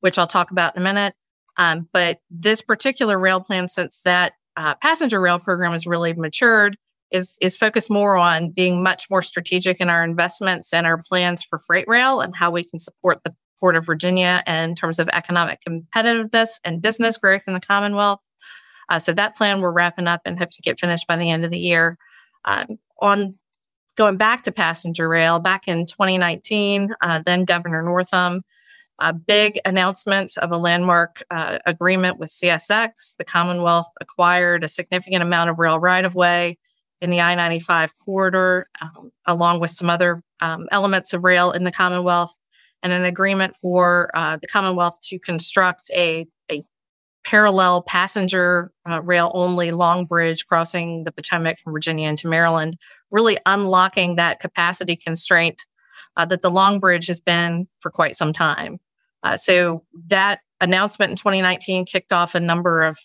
which 0.01 0.17
I'll 0.17 0.27
talk 0.27 0.51
about 0.51 0.75
in 0.75 0.81
a 0.81 0.83
minute. 0.83 1.13
Um, 1.57 1.87
but 1.93 2.19
this 2.29 2.61
particular 2.61 3.17
rail 3.17 3.39
plan, 3.39 3.67
since 3.67 4.01
that 4.01 4.33
uh, 4.57 4.75
passenger 4.75 5.21
rail 5.21 5.39
program 5.39 5.71
has 5.71 5.87
really 5.87 6.13
matured, 6.13 6.77
is 7.13 7.37
is 7.39 7.55
focused 7.55 7.91
more 7.91 8.17
on 8.17 8.49
being 8.49 8.83
much 8.83 9.05
more 9.09 9.21
strategic 9.21 9.79
in 9.79 9.89
our 9.89 10.03
investments 10.03 10.73
and 10.73 10.85
our 10.85 11.01
plans 11.01 11.43
for 11.43 11.59
freight 11.59 11.87
rail 11.87 12.19
and 12.19 12.35
how 12.35 12.51
we 12.51 12.63
can 12.65 12.79
support 12.79 13.23
the 13.23 13.33
Port 13.59 13.77
of 13.77 13.85
Virginia 13.85 14.43
in 14.45 14.75
terms 14.75 14.99
of 14.99 15.07
economic 15.13 15.59
competitiveness 15.65 16.59
and 16.65 16.81
business 16.81 17.17
growth 17.17 17.43
in 17.47 17.53
the 17.53 17.61
Commonwealth. 17.61 18.27
Uh, 18.89 18.99
so 18.99 19.13
that 19.13 19.37
plan 19.37 19.61
we're 19.61 19.71
wrapping 19.71 20.07
up 20.07 20.21
and 20.25 20.37
hope 20.37 20.49
to 20.49 20.61
get 20.61 20.79
finished 20.79 21.07
by 21.07 21.15
the 21.15 21.29
end 21.29 21.45
of 21.45 21.51
the 21.51 21.59
year. 21.59 21.97
Um, 22.43 22.77
on 22.99 23.35
going 23.95 24.17
back 24.17 24.41
to 24.41 24.51
passenger 24.51 25.07
rail, 25.07 25.39
back 25.39 25.67
in 25.67 25.85
2019, 25.85 26.89
uh, 26.99 27.21
then 27.25 27.45
Governor 27.45 27.83
Northam, 27.83 28.41
a 28.99 29.13
big 29.13 29.59
announcement 29.63 30.33
of 30.37 30.51
a 30.51 30.57
landmark 30.57 31.23
uh, 31.31 31.59
agreement 31.65 32.19
with 32.19 32.31
CSX. 32.31 33.15
The 33.17 33.23
Commonwealth 33.23 33.91
acquired 34.01 34.63
a 34.63 34.67
significant 34.67 35.23
amount 35.23 35.51
of 35.51 35.59
rail 35.59 35.79
right 35.79 36.03
of 36.03 36.15
way 36.15 36.57
in 37.03 37.09
the 37.09 37.19
I 37.19 37.35
95 37.35 37.97
corridor, 37.97 38.67
um, 38.81 39.11
along 39.25 39.59
with 39.59 39.71
some 39.71 39.89
other 39.89 40.23
um, 40.39 40.67
elements 40.71 41.13
of 41.13 41.23
rail 41.23 41.51
in 41.51 41.65
the 41.65 41.71
Commonwealth. 41.71 42.35
and 42.81 42.91
an 42.91 43.03
agreement 43.05 43.55
for 43.55 44.09
uh, 44.13 44.37
the 44.41 44.47
Commonwealth 44.47 44.99
to 45.03 45.19
construct 45.19 45.91
a, 45.93 46.25
a 46.49 46.63
parallel 47.25 47.81
passenger 47.81 48.71
uh, 48.89 49.01
rail 49.01 49.31
only 49.33 49.71
long 49.71 50.05
bridge 50.05 50.45
crossing 50.45 51.03
the 51.03 51.11
Potomac 51.11 51.59
from 51.59 51.73
Virginia 51.73 52.07
into 52.07 52.27
Maryland, 52.27 52.77
really 53.11 53.37
unlocking 53.45 54.15
that 54.15 54.39
capacity 54.39 54.95
constraint 54.95 55.61
uh, 56.15 56.25
that 56.25 56.41
the 56.41 56.51
long 56.51 56.79
bridge 56.79 57.07
has 57.07 57.19
been 57.19 57.67
for 57.81 57.91
quite 57.91 58.15
some 58.15 58.31
time. 58.31 58.79
Uh, 59.23 59.35
so 59.35 59.83
that 60.07 60.39
announcement 60.61 61.09
in 61.09 61.15
2019 61.17 61.85
kicked 61.85 62.13
off 62.13 62.33
a 62.35 62.39
number 62.39 62.81
of 62.81 62.97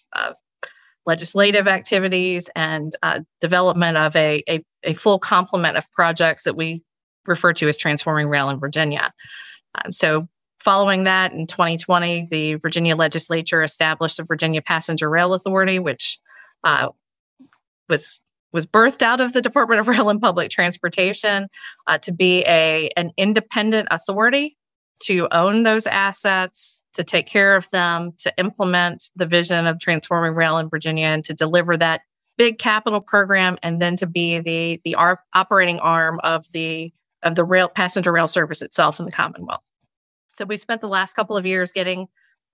legislative 1.08 1.66
activities 1.66 2.50
and 2.54 2.92
uh, 3.02 3.20
development 3.40 3.96
of 3.96 4.14
a, 4.14 4.42
a, 4.48 4.62
a, 4.84 4.92
full 4.92 5.18
complement 5.18 5.78
of 5.78 5.90
projects 5.90 6.44
that 6.44 6.54
we 6.54 6.82
refer 7.26 7.54
to 7.54 7.66
as 7.66 7.78
transforming 7.78 8.28
rail 8.28 8.50
in 8.50 8.60
Virginia. 8.60 9.10
Um, 9.74 9.90
so, 9.90 10.28
following 10.60 11.04
that, 11.04 11.32
in 11.32 11.46
2020, 11.46 12.28
the 12.30 12.54
Virginia 12.56 12.94
legislature 12.94 13.62
established 13.62 14.18
the 14.18 14.24
Virginia 14.24 14.60
Passenger 14.60 15.08
Rail 15.08 15.32
Authority, 15.32 15.78
which 15.78 16.18
uh, 16.62 16.88
was 17.88 18.20
was 18.52 18.66
birthed 18.66 19.02
out 19.02 19.20
of 19.20 19.32
the 19.32 19.42
Department 19.42 19.80
of 19.80 19.88
Rail 19.88 20.10
and 20.10 20.20
Public 20.20 20.50
Transportation 20.50 21.48
uh, 21.86 21.96
to 21.98 22.12
be 22.12 22.44
a 22.46 22.90
an 22.98 23.12
independent 23.16 23.88
authority 23.90 24.57
to 25.00 25.28
own 25.30 25.62
those 25.62 25.86
assets, 25.86 26.82
to 26.94 27.04
take 27.04 27.26
care 27.26 27.56
of 27.56 27.70
them, 27.70 28.12
to 28.18 28.32
implement 28.38 29.10
the 29.16 29.26
vision 29.26 29.66
of 29.66 29.78
transforming 29.78 30.34
rail 30.34 30.58
in 30.58 30.68
Virginia, 30.68 31.06
and 31.06 31.24
to 31.24 31.34
deliver 31.34 31.76
that 31.76 32.02
big 32.36 32.58
capital 32.58 33.00
program, 33.00 33.58
and 33.62 33.80
then 33.80 33.96
to 33.96 34.06
be 34.06 34.40
the 34.40 34.80
the 34.84 34.96
operating 35.34 35.78
arm 35.80 36.20
of 36.22 36.50
the 36.52 36.92
of 37.22 37.34
the 37.34 37.44
rail 37.44 37.68
passenger 37.68 38.12
rail 38.12 38.28
service 38.28 38.62
itself 38.62 39.00
in 39.00 39.06
the 39.06 39.12
Commonwealth. 39.12 39.62
So 40.28 40.44
we 40.44 40.56
spent 40.56 40.80
the 40.80 40.88
last 40.88 41.14
couple 41.14 41.36
of 41.36 41.46
years 41.46 41.72
getting 41.72 42.06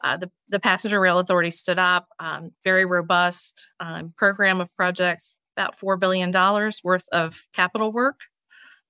uh, 0.03 0.17
the 0.17 0.31
the 0.49 0.61
passenger 0.61 1.01
rail 1.01 1.19
authority 1.19 1.51
stood 1.51 1.79
up, 1.79 2.09
um, 2.19 2.51
very 2.63 2.85
robust 2.85 3.69
um, 3.81 4.13
program 4.17 4.61
of 4.61 4.75
projects, 4.77 5.39
about 5.57 5.79
four 5.79 5.97
billion 5.97 6.31
dollars 6.31 6.81
worth 6.85 7.09
of 7.13 7.45
capital 7.55 7.93
work 7.93 8.21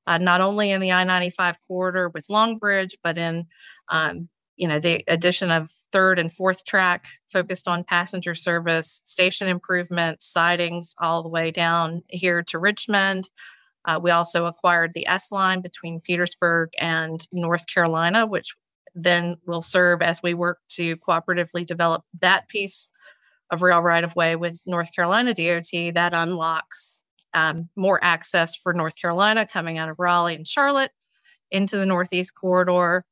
uh, 0.06 0.18
not 0.18 0.40
only 0.40 0.70
in 0.70 0.80
the 0.80 0.92
I 0.92 1.04
95 1.04 1.58
corridor 1.66 2.08
with 2.08 2.28
Longbridge, 2.28 2.94
but 3.02 3.18
in 3.18 3.46
um, 3.88 4.28
you 4.56 4.68
know 4.68 4.78
the 4.78 5.02
addition 5.08 5.50
of 5.50 5.70
third 5.92 6.18
and 6.18 6.32
fourth 6.32 6.64
track 6.64 7.06
focused 7.26 7.66
on 7.66 7.84
passenger 7.84 8.34
service 8.34 9.02
station 9.04 9.48
improvements 9.48 10.26
sidings 10.26 10.94
all 11.00 11.22
the 11.22 11.28
way 11.28 11.50
down 11.50 12.02
here 12.08 12.42
to 12.42 12.58
richmond. 12.58 13.24
Uh, 13.86 14.00
we 14.02 14.10
also 14.10 14.46
acquired 14.46 14.92
the 14.94 15.06
s 15.06 15.32
line 15.32 15.60
between 15.60 16.00
petersburg 16.00 16.70
and 16.78 17.26
north 17.32 17.66
carolina 17.66 18.26
which 18.26 18.54
then 18.94 19.36
will 19.46 19.62
serve 19.62 20.00
as 20.00 20.22
we 20.22 20.34
work 20.34 20.58
to 20.68 20.96
cooperatively 20.98 21.66
develop 21.66 22.04
that 22.20 22.48
piece 22.48 22.88
of 23.50 23.60
rail 23.60 23.80
right 23.80 24.04
of 24.04 24.14
way 24.14 24.36
with 24.36 24.62
north 24.66 24.94
carolina 24.94 25.34
dot 25.34 25.64
that 25.94 26.14
unlocks 26.14 27.02
um, 27.34 27.68
more 27.76 28.02
access 28.02 28.56
for 28.56 28.72
North 28.72 28.98
Carolina 29.00 29.46
coming 29.46 29.76
out 29.76 29.88
of 29.88 29.98
Raleigh 29.98 30.36
and 30.36 30.46
Charlotte 30.46 30.92
into 31.50 31.76
the 31.76 31.86
Northeast 31.86 32.34
Corridor. 32.34 33.04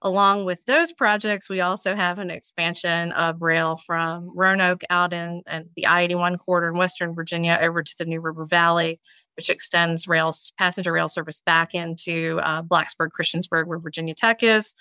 Along 0.00 0.44
with 0.44 0.64
those 0.64 0.92
projects, 0.92 1.50
we 1.50 1.60
also 1.60 1.96
have 1.96 2.20
an 2.20 2.30
expansion 2.30 3.10
of 3.12 3.42
rail 3.42 3.76
from 3.76 4.30
Roanoke 4.32 4.82
out 4.90 5.12
in 5.12 5.42
the 5.74 5.86
I 5.86 6.02
81 6.02 6.38
corridor 6.38 6.68
in 6.68 6.78
Western 6.78 7.16
Virginia 7.16 7.58
over 7.60 7.82
to 7.82 7.94
the 7.98 8.04
New 8.04 8.20
River 8.20 8.46
Valley, 8.46 9.00
which 9.36 9.50
extends 9.50 10.06
rail 10.06 10.32
passenger 10.56 10.92
rail 10.92 11.08
service 11.08 11.40
back 11.44 11.74
into 11.74 12.38
uh, 12.44 12.62
Blacksburg, 12.62 13.08
Christiansburg, 13.18 13.66
where 13.66 13.80
Virginia 13.80 14.14
Tech 14.14 14.44
is. 14.44 14.72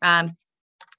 Um, 0.00 0.30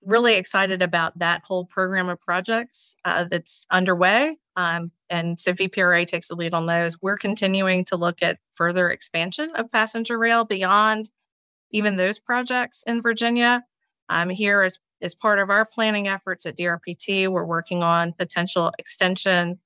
really 0.06 0.36
excited 0.36 0.84
about 0.84 1.18
that 1.20 1.42
whole 1.44 1.66
program 1.66 2.10
of 2.10 2.20
projects 2.22 2.96
uh, 3.06 3.26
that's 3.26 3.66
underway. 3.72 4.38
Um, 4.58 4.92
and 5.10 5.40
so 5.40 5.54
VPRA 5.54 6.06
takes 6.06 6.28
the 6.28 6.36
lead 6.36 6.54
on 6.54 6.66
those. 6.66 7.02
We're 7.02 7.18
continuing 7.18 7.86
to 7.86 7.96
look 7.96 8.22
at 8.22 8.40
further 8.54 8.90
expansion 8.90 9.52
of 9.56 9.72
passenger 9.72 10.18
rail 10.18 10.44
beyond 10.44 11.10
even 11.72 11.96
those 11.96 12.20
projects 12.20 12.84
in 12.86 13.02
Virginia. 13.02 13.64
Um, 14.10 14.30
here, 14.30 14.64
as, 14.64 14.80
as 15.02 15.16
part 15.16 15.40
of 15.40 15.50
our 15.50 15.64
planning 15.64 16.10
efforts 16.10 16.46
at 16.46 16.58
DRPT, 16.58 17.30
we're 17.30 17.46
working 17.46 17.84
on 17.84 18.14
potential 18.14 18.74
extension 18.78 19.60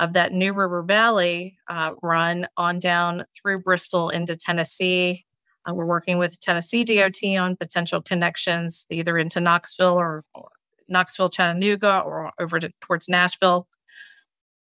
of 0.00 0.14
that 0.14 0.32
New 0.32 0.52
River 0.52 0.82
Valley 0.82 1.58
uh, 1.68 1.92
run 2.02 2.48
on 2.56 2.80
down 2.80 3.26
through 3.40 3.60
Bristol 3.60 4.08
into 4.08 4.34
Tennessee 4.34 5.26
uh, 5.68 5.74
we're 5.74 5.86
working 5.86 6.18
with 6.18 6.40
Tennessee 6.40 6.84
DOT 6.84 7.22
on 7.38 7.56
potential 7.56 8.00
connections 8.00 8.86
either 8.90 9.18
into 9.18 9.40
Knoxville 9.40 9.98
or, 9.98 10.24
or 10.34 10.48
Knoxville, 10.88 11.28
Chattanooga, 11.28 12.02
or 12.04 12.32
over 12.40 12.58
to, 12.60 12.70
towards 12.80 13.08
Nashville. 13.08 13.68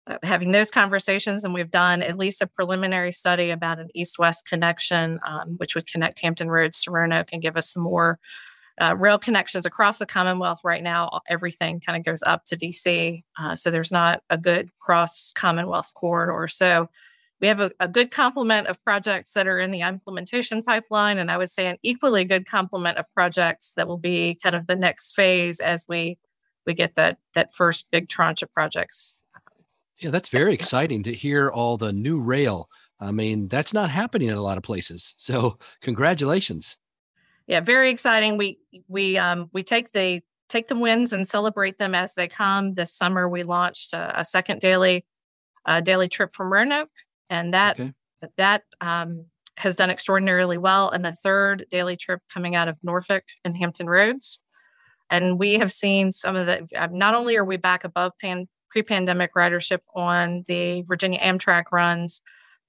Uh, 0.06 0.18
having 0.24 0.52
those 0.52 0.70
conversations, 0.70 1.46
and 1.46 1.54
we've 1.54 1.72
done 1.72 2.02
at 2.02 2.18
least 2.18 2.42
a 2.42 2.48
preliminary 2.48 3.12
study 3.12 3.52
about 3.52 3.80
an 3.80 3.88
east 3.96 4.20
west 4.20 4.46
connection, 4.46 5.18
um, 5.26 5.56
which 5.58 5.76
would 5.76 5.88
connect 5.88 6.22
Hampton 6.22 6.50
Roads 6.50 6.82
to 6.84 6.92
Roanoke 6.92 7.30
and 7.32 7.42
give 7.42 7.56
us 7.56 7.72
some 7.72 7.84
more 7.84 8.20
uh, 8.82 8.96
rail 8.98 9.18
connections 9.18 9.66
across 9.66 10.00
the 10.00 10.06
Commonwealth. 10.06 10.60
Right 10.64 10.84
now, 10.84 11.22
everything 11.30 11.80
kind 11.80 11.98
of 11.98 12.04
goes 12.04 12.22
up 12.24 12.44
to 12.46 12.58
DC. 12.58 13.24
Uh, 13.40 13.56
so 13.56 13.72
there's 13.72 13.94
not 13.94 14.22
a 14.30 14.38
good 14.38 14.72
cross 14.78 15.32
Commonwealth 15.34 15.94
corridor. 15.96 16.50
So 16.50 16.90
we 17.40 17.48
have 17.48 17.60
a, 17.60 17.72
a, 17.80 17.90
good 17.90 18.10
complement 18.10 18.68
of 18.68 18.82
projects 18.86 19.34
that 19.34 19.48
are 19.48 19.60
in 19.60 19.72
the 19.72 19.82
implementation 19.82 20.62
pipeline 20.62 21.18
and 21.18 21.30
i 21.30 21.38
would 21.38 21.50
say 21.50 21.68
an 21.68 21.76
equally 21.84 22.24
good 22.24 22.46
complement 22.46 22.98
of 22.98 23.06
projects 23.14 23.74
that 23.76 23.86
will 23.86 23.98
be 23.98 24.40
kind 24.42 24.56
of 24.56 24.66
the 24.68 24.78
next 24.78 25.14
phase 25.14 25.60
as 25.60 25.86
we 25.90 26.18
we 26.66 26.74
get 26.74 26.96
that 26.96 27.18
that 27.34 27.54
first 27.54 27.92
big 27.92 28.08
tranche 28.08 28.42
of 28.42 28.54
projects 28.54 29.23
yeah 30.00 30.10
that's 30.10 30.30
very 30.30 30.54
exciting 30.54 31.04
to 31.04 31.14
hear 31.14 31.50
all 31.50 31.78
the 31.78 31.94
new 31.94 32.22
rail 32.22 32.70
i 33.00 33.12
mean 33.12 33.48
that's 33.48 33.74
not 33.74 33.90
happening 33.90 34.30
in 34.30 34.36
a 34.36 34.42
lot 34.42 34.58
of 34.58 34.64
places 34.64 35.14
so 35.18 35.58
congratulations 35.82 36.78
yeah 37.48 37.60
very 37.60 37.90
exciting 37.90 38.38
we 38.38 38.58
we 38.88 39.18
um 39.18 39.50
we 39.54 39.64
take 39.64 39.92
the 39.92 40.22
take 40.50 40.68
the 40.68 40.76
wins 40.76 41.14
and 41.14 41.28
celebrate 41.28 41.78
them 41.78 41.96
as 41.96 42.14
they 42.14 42.28
come 42.28 42.74
this 42.74 42.94
summer 42.94 43.28
we 43.28 43.44
launched 43.44 43.94
a, 43.94 44.20
a 44.20 44.26
second 44.26 44.60
daily 44.60 45.06
uh, 45.66 45.80
daily 45.80 46.10
trip 46.10 46.36
from 46.36 46.52
roanoke 46.52 46.90
and 47.30 47.54
that 47.54 47.80
okay. 47.80 47.94
that 48.38 48.64
um, 48.82 49.26
has 49.58 49.76
done 49.76 49.90
extraordinarily 49.90 50.58
well. 50.58 50.90
And 50.90 51.04
the 51.04 51.12
third 51.12 51.66
daily 51.70 51.98
trip 51.98 52.22
coming 52.32 52.56
out 52.56 52.68
of 52.68 52.78
Norfolk 52.84 53.24
and 53.44 53.58
Hampton 53.58 53.88
Roads, 53.88 54.40
and 55.10 55.40
we 55.40 55.56
have 55.56 55.72
seen 55.72 56.12
some 56.12 56.36
of 56.36 56.48
the. 56.48 56.68
Uh, 56.76 56.88
not 56.92 57.16
only 57.16 57.38
are 57.38 57.46
we 57.46 57.58
back 57.58 57.84
above 57.84 58.14
pan, 58.20 58.48
pre-pandemic 58.74 59.36
ridership 59.36 59.82
on 59.96 60.44
the 60.48 60.82
Virginia 60.82 61.20
Amtrak 61.20 61.66
runs, 61.72 62.22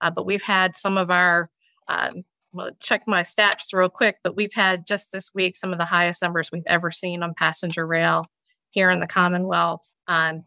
uh, 0.03 0.11
but 0.11 0.27
we've 0.27 0.43
had 0.43 0.77
some 0.77 0.99
of 0.99 1.11
our. 1.11 1.51
Um, 1.89 2.23
well, 2.53 2.71
check 2.79 3.03
my 3.09 3.23
stats 3.23 3.73
real 3.73 3.89
quick, 3.89 4.19
but 4.23 4.37
we've 4.37 4.55
had 4.55 4.87
just 4.87 5.11
this 5.11 5.33
week 5.35 5.57
some 5.57 5.73
of 5.73 5.79
the 5.79 5.85
highest 5.85 6.23
numbers 6.23 6.51
we've 6.53 6.63
ever 6.69 6.93
seen 6.93 7.25
on 7.25 7.35
passenger 7.35 7.85
rail 7.85 8.27
here 8.71 8.91
in 8.91 9.01
the 9.01 9.09
Commonwealth. 9.09 9.93
Um, 10.07 10.45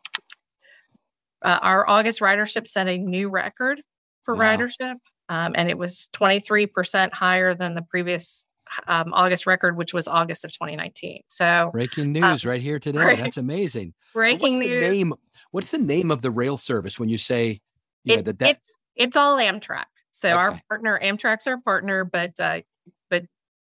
uh, 1.41 1.59
our 1.61 1.89
August 1.89 2.21
ridership 2.21 2.65
set 2.65 2.87
a 2.87 2.97
new 2.97 3.29
record 3.29 3.81
for 4.23 4.35
wow. 4.35 4.55
ridership, 4.55 4.95
um, 5.27 5.53
and 5.55 5.69
it 5.69 5.77
was 5.77 6.07
23% 6.13 7.13
higher 7.13 7.53
than 7.53 7.75
the 7.75 7.81
previous 7.81 8.45
um, 8.87 9.13
August 9.13 9.47
record, 9.47 9.77
which 9.77 9.93
was 9.93 10.07
August 10.07 10.45
of 10.45 10.51
2019. 10.51 11.21
So 11.27 11.69
breaking 11.73 12.15
uh, 12.23 12.31
news 12.31 12.45
right 12.45 12.61
here 12.61 12.79
today. 12.79 12.99
Break, 13.03 13.19
That's 13.19 13.37
amazing. 13.37 13.93
Breaking 14.13 14.57
what's 14.57 14.67
news. 14.67 14.83
The 14.83 14.91
name, 14.91 15.13
what's 15.51 15.71
the 15.71 15.77
name 15.77 16.11
of 16.11 16.21
the 16.21 16.31
rail 16.31 16.57
service 16.57 16.99
when 16.99 17.09
you 17.09 17.17
say 17.17 17.61
you 18.03 18.13
it, 18.13 18.17
know, 18.17 18.21
that, 18.23 18.39
that 18.39 18.49
it's 18.49 18.75
it's 18.95 19.17
all 19.17 19.37
Amtrak. 19.37 19.85
So 20.11 20.29
okay. 20.29 20.37
our 20.37 20.61
partner 20.69 20.99
Amtrak's 21.01 21.47
our 21.47 21.59
partner, 21.61 22.03
but 22.03 22.39
uh, 22.39 22.61
but 23.09 23.25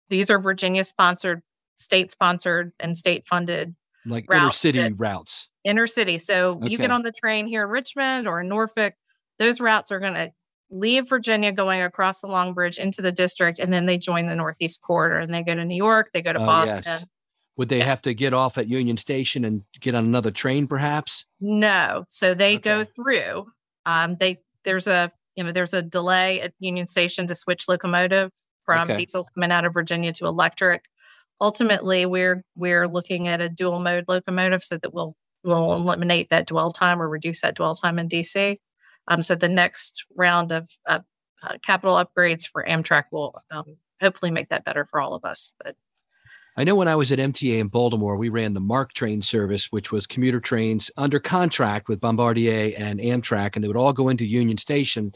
these 0.09 0.29
are 0.29 0.39
Virginia 0.39 0.83
sponsored, 0.83 1.41
state 1.77 2.11
sponsored, 2.11 2.71
and 2.79 2.97
state 2.97 3.27
funded 3.27 3.75
like 4.05 4.25
inner 4.31 4.51
city 4.51 4.91
routes. 4.93 5.49
Inner 5.63 5.87
city. 5.87 6.17
So 6.17 6.51
okay. 6.51 6.69
you 6.69 6.77
get 6.77 6.91
on 6.91 7.03
the 7.03 7.11
train 7.11 7.47
here 7.47 7.63
in 7.63 7.69
Richmond 7.69 8.27
or 8.27 8.41
in 8.41 8.47
Norfolk, 8.47 8.93
those 9.37 9.59
routes 9.59 9.91
are 9.91 9.99
going 9.99 10.13
to 10.13 10.31
leave 10.71 11.09
Virginia 11.09 11.51
going 11.51 11.81
across 11.81 12.21
the 12.21 12.27
Long 12.27 12.53
Bridge 12.53 12.77
into 12.77 13.01
the 13.01 13.11
district, 13.11 13.59
and 13.59 13.73
then 13.73 13.85
they 13.85 13.97
join 13.97 14.27
the 14.27 14.35
Northeast 14.35 14.81
Corridor 14.81 15.19
and 15.19 15.33
they 15.33 15.43
go 15.43 15.55
to 15.55 15.65
New 15.65 15.75
York, 15.75 16.09
they 16.13 16.21
go 16.21 16.33
to 16.33 16.41
oh, 16.41 16.45
Boston. 16.45 16.81
Yes. 16.85 17.05
Would 17.59 17.67
they 17.67 17.81
have 17.81 18.01
to 18.03 18.13
get 18.13 18.33
off 18.33 18.57
at 18.57 18.69
Union 18.69 18.95
Station 18.95 19.43
and 19.43 19.63
get 19.81 19.93
on 19.93 20.05
another 20.05 20.31
train, 20.31 20.65
perhaps? 20.65 21.25
No. 21.41 22.05
So 22.07 22.33
they 22.33 22.53
okay. 22.53 22.61
go 22.61 22.83
through. 22.85 23.47
Um, 23.85 24.15
they 24.17 24.39
there's 24.63 24.87
a 24.87 25.11
you 25.35 25.43
know 25.43 25.51
there's 25.51 25.73
a 25.73 25.81
delay 25.81 26.39
at 26.39 26.53
Union 26.59 26.87
Station 26.87 27.27
to 27.27 27.35
switch 27.35 27.67
locomotive 27.67 28.31
from 28.63 28.89
okay. 28.89 28.95
diesel 28.95 29.27
coming 29.35 29.51
out 29.51 29.65
of 29.65 29.73
Virginia 29.73 30.13
to 30.13 30.25
electric. 30.25 30.85
Ultimately, 31.41 32.05
we're 32.05 32.45
we're 32.55 32.87
looking 32.87 33.27
at 33.27 33.41
a 33.41 33.49
dual 33.49 33.81
mode 33.81 34.05
locomotive 34.07 34.63
so 34.63 34.77
that 34.77 34.93
we'll 34.93 35.17
we'll 35.43 35.73
eliminate 35.73 36.29
that 36.29 36.47
dwell 36.47 36.71
time 36.71 37.01
or 37.01 37.09
reduce 37.09 37.41
that 37.41 37.55
dwell 37.55 37.75
time 37.75 37.99
in 37.99 38.07
DC. 38.07 38.57
Um, 39.09 39.21
so 39.21 39.35
the 39.35 39.49
next 39.49 40.05
round 40.15 40.53
of 40.53 40.69
uh, 40.87 40.99
uh, 41.43 41.57
capital 41.61 41.95
upgrades 41.95 42.47
for 42.47 42.63
Amtrak 42.63 43.07
will 43.11 43.43
um, 43.51 43.75
hopefully 43.99 44.31
make 44.31 44.47
that 44.47 44.63
better 44.63 44.85
for 44.85 45.01
all 45.01 45.13
of 45.13 45.25
us. 45.25 45.51
But 45.61 45.75
I 46.57 46.63
know 46.63 46.75
when 46.75 46.87
I 46.87 46.95
was 46.95 47.11
at 47.11 47.19
MTA 47.19 47.59
in 47.59 47.67
Baltimore, 47.67 48.17
we 48.17 48.29
ran 48.29 48.53
the 48.53 48.59
MARC 48.59 48.93
train 48.93 49.21
service, 49.21 49.71
which 49.71 49.91
was 49.91 50.05
commuter 50.07 50.39
trains 50.39 50.91
under 50.97 51.19
contract 51.19 51.87
with 51.87 52.01
Bombardier 52.01 52.73
and 52.77 52.99
Amtrak, 52.99 53.55
and 53.55 53.63
they 53.63 53.67
would 53.67 53.77
all 53.77 53.93
go 53.93 54.09
into 54.09 54.25
Union 54.25 54.57
Station. 54.57 55.13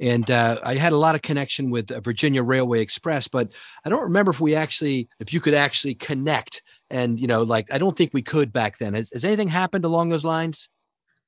And 0.00 0.30
uh, 0.30 0.58
I 0.64 0.74
had 0.74 0.92
a 0.92 0.96
lot 0.96 1.14
of 1.14 1.22
connection 1.22 1.70
with 1.70 1.90
Virginia 2.04 2.42
Railway 2.42 2.80
Express, 2.80 3.28
but 3.28 3.52
I 3.84 3.88
don't 3.88 4.02
remember 4.02 4.30
if 4.30 4.40
we 4.40 4.54
actually, 4.54 5.08
if 5.20 5.32
you 5.32 5.40
could 5.40 5.54
actually 5.54 5.94
connect. 5.94 6.62
And 6.90 7.20
you 7.20 7.26
know, 7.26 7.42
like 7.42 7.72
I 7.72 7.78
don't 7.78 7.96
think 7.96 8.10
we 8.12 8.22
could 8.22 8.52
back 8.52 8.78
then. 8.78 8.94
Has, 8.94 9.12
has 9.12 9.24
anything 9.24 9.48
happened 9.48 9.84
along 9.84 10.08
those 10.08 10.24
lines? 10.24 10.68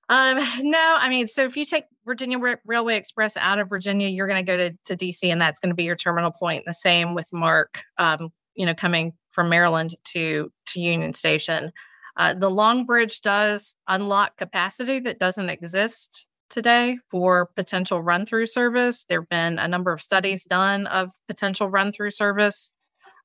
Um, 0.09 0.39
no, 0.61 0.97
I 0.99 1.09
mean, 1.09 1.27
so 1.27 1.45
if 1.45 1.57
you 1.57 1.65
take 1.65 1.85
Virginia 2.05 2.39
R- 2.39 2.61
Railway 2.67 2.97
Express 2.97 3.37
out 3.37 3.59
of 3.59 3.69
Virginia, 3.69 4.09
you're 4.09 4.27
going 4.27 4.45
to 4.45 4.47
go 4.47 4.57
to, 4.57 4.97
DC 4.97 5.25
and 5.25 5.41
that's 5.41 5.61
going 5.61 5.71
to 5.71 5.75
be 5.75 5.85
your 5.85 5.97
terminal 5.97 6.31
point. 6.31 6.65
The 6.67 6.75
same 6.75 7.15
with 7.15 7.33
MARC, 7.33 7.83
um, 7.97 8.31
you 8.55 8.67
know, 8.67 8.75
coming 8.75 9.15
from 9.35 9.49
Maryland 9.49 9.95
to, 10.13 10.51
to 10.67 10.81
Union 10.81 11.13
Station. 11.13 11.73
Uh, 12.17 12.33
the 12.35 12.51
Long 12.51 12.87
Bridge 12.87 13.21
does 13.21 13.75
unlock 13.89 14.37
capacity 14.37 15.01
that 15.01 15.19
doesn't 15.19 15.51
exist 15.51 16.27
today 16.49 16.99
for 17.11 17.47
potential 17.57 18.01
run 18.01 18.25
through 18.25 18.47
service. 18.47 19.05
There 19.09 19.23
have 19.23 19.29
been 19.29 19.59
a 19.59 19.67
number 19.67 19.93
of 19.93 20.01
studies 20.01 20.45
done 20.45 20.87
of 20.87 21.13
potential 21.27 21.69
run 21.69 21.91
through 21.91 22.11
service. 22.11 22.71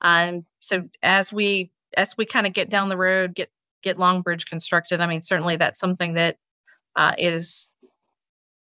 Um, 0.01 0.45
so 0.59 0.89
as 1.03 1.31
we 1.31 1.71
as 1.97 2.15
we 2.17 2.25
kind 2.25 2.47
of 2.47 2.53
get 2.53 2.69
down 2.69 2.89
the 2.89 2.97
road, 2.97 3.35
get 3.35 3.51
get 3.83 3.97
Long 3.97 4.21
Bridge 4.21 4.45
constructed, 4.45 4.99
I 4.99 5.07
mean, 5.07 5.21
certainly 5.21 5.57
that's 5.57 5.79
something 5.79 6.15
that 6.15 6.37
uh, 6.95 7.13
is 7.17 7.73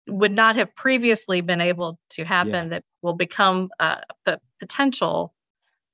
would 0.09 0.33
not 0.33 0.57
have 0.57 0.75
previously 0.75 1.41
been 1.41 1.61
able 1.61 1.99
to 2.11 2.25
happen 2.25 2.53
yeah. 2.53 2.69
that 2.69 2.85
will 3.03 3.15
become 3.15 3.71
uh, 3.81 3.97
the 4.25 4.41
potential 4.61 5.35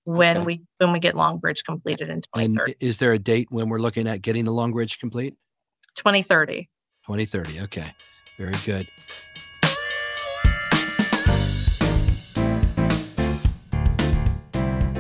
when 0.04 0.38
okay. 0.38 0.46
we 0.46 0.62
when 0.78 0.92
we 0.92 0.98
get 0.98 1.14
Long 1.14 1.38
Bridge 1.38 1.64
completed 1.64 2.08
in 2.08 2.20
2030. 2.20 2.72
And 2.72 2.76
is 2.80 2.98
there 2.98 3.12
a 3.12 3.18
date 3.18 3.48
when 3.50 3.68
we're 3.68 3.78
looking 3.78 4.06
at 4.06 4.22
getting 4.22 4.44
the 4.44 4.52
Long 4.52 4.72
Bridge 4.72 4.98
complete? 4.98 5.34
2030. 5.96 6.68
2030. 7.06 7.60
Okay. 7.60 7.94
Very 8.38 8.56
good. 8.64 8.88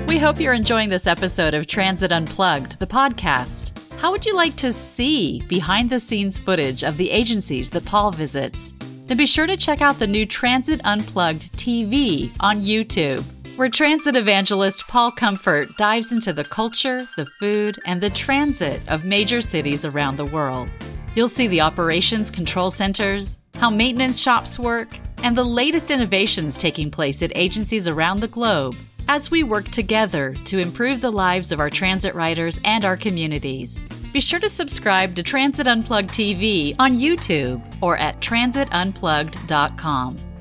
We 0.06 0.18
hope 0.18 0.38
you're 0.38 0.52
enjoying 0.52 0.90
this 0.90 1.06
episode 1.06 1.54
of 1.54 1.66
Transit 1.66 2.12
Unplugged, 2.12 2.78
the 2.78 2.86
podcast. 2.86 3.72
How 3.98 4.10
would 4.10 4.26
you 4.26 4.34
like 4.34 4.56
to 4.56 4.72
see 4.72 5.40
behind 5.48 5.88
the 5.88 5.98
scenes 5.98 6.38
footage 6.38 6.84
of 6.84 6.96
the 6.96 7.10
agencies 7.10 7.70
that 7.70 7.84
Paul 7.84 8.10
visits? 8.10 8.74
Then 9.06 9.16
be 9.16 9.26
sure 9.26 9.46
to 9.46 9.56
check 9.56 9.80
out 9.80 9.98
the 9.98 10.06
new 10.06 10.26
Transit 10.26 10.80
Unplugged 10.84 11.52
TV 11.54 12.30
on 12.40 12.60
YouTube, 12.60 13.24
where 13.56 13.68
transit 13.68 14.16
evangelist 14.16 14.88
Paul 14.88 15.10
Comfort 15.10 15.76
dives 15.76 16.10
into 16.10 16.32
the 16.32 16.44
culture, 16.44 17.06
the 17.16 17.26
food, 17.26 17.78
and 17.84 18.00
the 18.00 18.10
transit 18.10 18.80
of 18.88 19.04
major 19.04 19.40
cities 19.40 19.84
around 19.84 20.16
the 20.16 20.24
world. 20.24 20.70
You'll 21.14 21.28
see 21.28 21.48
the 21.48 21.60
operations 21.60 22.30
control 22.30 22.70
centers, 22.70 23.38
how 23.54 23.68
maintenance 23.68 24.18
shops 24.18 24.58
work, 24.58 24.98
and 25.22 25.36
the 25.36 25.44
latest 25.44 25.90
innovations 25.90 26.56
taking 26.56 26.90
place 26.90 27.22
at 27.22 27.36
agencies 27.36 27.86
around 27.86 28.20
the 28.20 28.28
globe 28.28 28.74
as 29.08 29.30
we 29.30 29.42
work 29.42 29.68
together 29.68 30.32
to 30.44 30.58
improve 30.58 31.02
the 31.02 31.12
lives 31.12 31.52
of 31.52 31.60
our 31.60 31.68
transit 31.68 32.14
riders 32.14 32.58
and 32.64 32.84
our 32.84 32.96
communities. 32.96 33.84
Be 34.12 34.20
sure 34.20 34.40
to 34.40 34.48
subscribe 34.48 35.14
to 35.16 35.22
Transit 35.22 35.66
Unplugged 35.66 36.10
TV 36.10 36.74
on 36.78 36.92
YouTube 36.92 37.62
or 37.82 37.98
at 37.98 38.20
transitunplugged.com. 38.20 40.31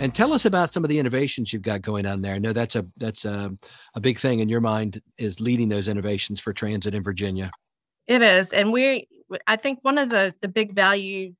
And 0.00 0.14
tell 0.14 0.32
us 0.32 0.46
about 0.46 0.70
some 0.70 0.82
of 0.82 0.88
the 0.88 0.98
innovations 0.98 1.52
you've 1.52 1.60
got 1.60 1.82
going 1.82 2.06
on 2.06 2.22
there. 2.22 2.34
I 2.34 2.38
know 2.38 2.54
that's 2.54 2.74
a 2.74 2.86
that's 2.96 3.26
a, 3.26 3.50
a 3.94 4.00
big 4.00 4.18
thing 4.18 4.40
in 4.40 4.48
your 4.48 4.62
mind 4.62 5.00
is 5.18 5.40
leading 5.40 5.68
those 5.68 5.88
innovations 5.88 6.40
for 6.40 6.54
transit 6.54 6.94
in 6.94 7.02
Virginia. 7.02 7.50
It 8.06 8.22
is, 8.22 8.52
and 8.52 8.72
we 8.72 9.08
I 9.46 9.56
think 9.56 9.80
one 9.82 9.98
of 9.98 10.08
the 10.08 10.32
the 10.40 10.48
big 10.48 10.74
value 10.74 11.34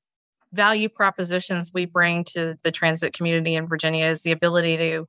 value 0.52 0.90
propositions 0.90 1.70
we 1.72 1.86
bring 1.86 2.24
to 2.24 2.58
the 2.62 2.70
transit 2.70 3.14
community 3.14 3.54
in 3.54 3.66
Virginia 3.66 4.04
is 4.04 4.22
the 4.22 4.32
ability 4.32 4.76
to 4.76 5.06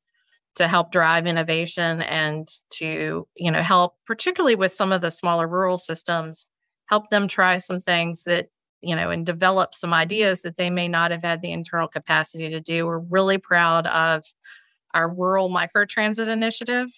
to 0.56 0.68
help 0.68 0.92
drive 0.92 1.28
innovation 1.28 2.02
and 2.04 2.48
to 2.70 3.28
you 3.36 3.52
know 3.52 3.62
help 3.62 3.96
particularly 4.06 4.56
with 4.56 4.72
some 4.72 4.94
of 4.94 5.02
the 5.02 5.12
smaller 5.12 5.48
rural 5.48 5.78
systems 5.78 6.48
help 6.88 7.10
them 7.10 7.28
try 7.28 7.58
some 7.58 7.80
things 7.80 8.24
that 8.26 8.48
you 8.82 8.96
know 8.96 9.10
and 9.10 9.26
develop 9.26 9.74
some 9.74 9.94
ideas 9.94 10.42
that 10.42 10.58
they 10.58 10.70
may 10.70 10.88
not 10.88 11.12
have 11.12 11.24
had 11.24 11.42
the 11.42 11.52
internal 11.52 11.88
capacity 11.88 12.50
to 12.50 12.60
do 12.60 12.86
we're 12.86 13.00
really 13.10 13.38
proud 13.38 13.88
of 13.88 14.24
our 14.94 15.10
rural 15.14 15.50
microtransit 15.50 16.28
initiative 16.28 16.90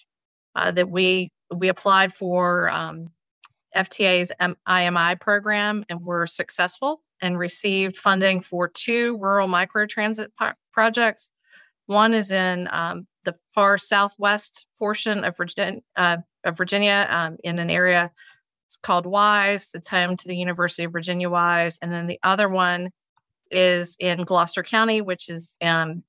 uh, 0.55 0.71
that 0.71 0.89
we 0.89 1.31
we 1.55 1.67
applied 1.67 2.13
for 2.13 2.69
um, 2.69 3.09
fta's 3.75 4.31
imi 4.39 5.19
program 5.19 5.83
and 5.89 6.01
were 6.03 6.25
successful 6.25 7.01
and 7.23 7.39
received 7.39 7.95
funding 7.95 8.41
for 8.41 8.67
two 8.67 9.17
rural 9.17 9.47
microtransit 9.47 10.27
po- 10.37 10.51
projects. 10.73 11.31
One 11.85 12.13
is 12.13 12.31
in 12.31 12.67
um, 12.69 13.07
the 13.23 13.35
far 13.53 13.77
southwest 13.77 14.65
portion 14.77 15.23
of 15.23 15.37
Virginia, 15.37 15.81
uh, 15.95 16.17
of 16.43 16.57
Virginia 16.57 17.07
um, 17.09 17.37
in 17.43 17.59
an 17.59 17.69
area 17.69 18.11
it's 18.73 18.81
called 18.81 19.05
Wise. 19.05 19.69
It's 19.75 19.87
home 19.87 20.17
to 20.17 20.27
the 20.27 20.35
University 20.35 20.83
of 20.83 20.91
Virginia 20.91 21.29
Wise. 21.29 21.77
And 21.79 21.91
then 21.91 22.07
the 22.07 22.19
other 22.23 22.49
one 22.49 22.89
is 23.51 23.95
in 23.99 24.23
Gloucester 24.23 24.63
County, 24.63 24.99
which 24.99 25.29
is 25.29 25.55
um, 25.61 26.01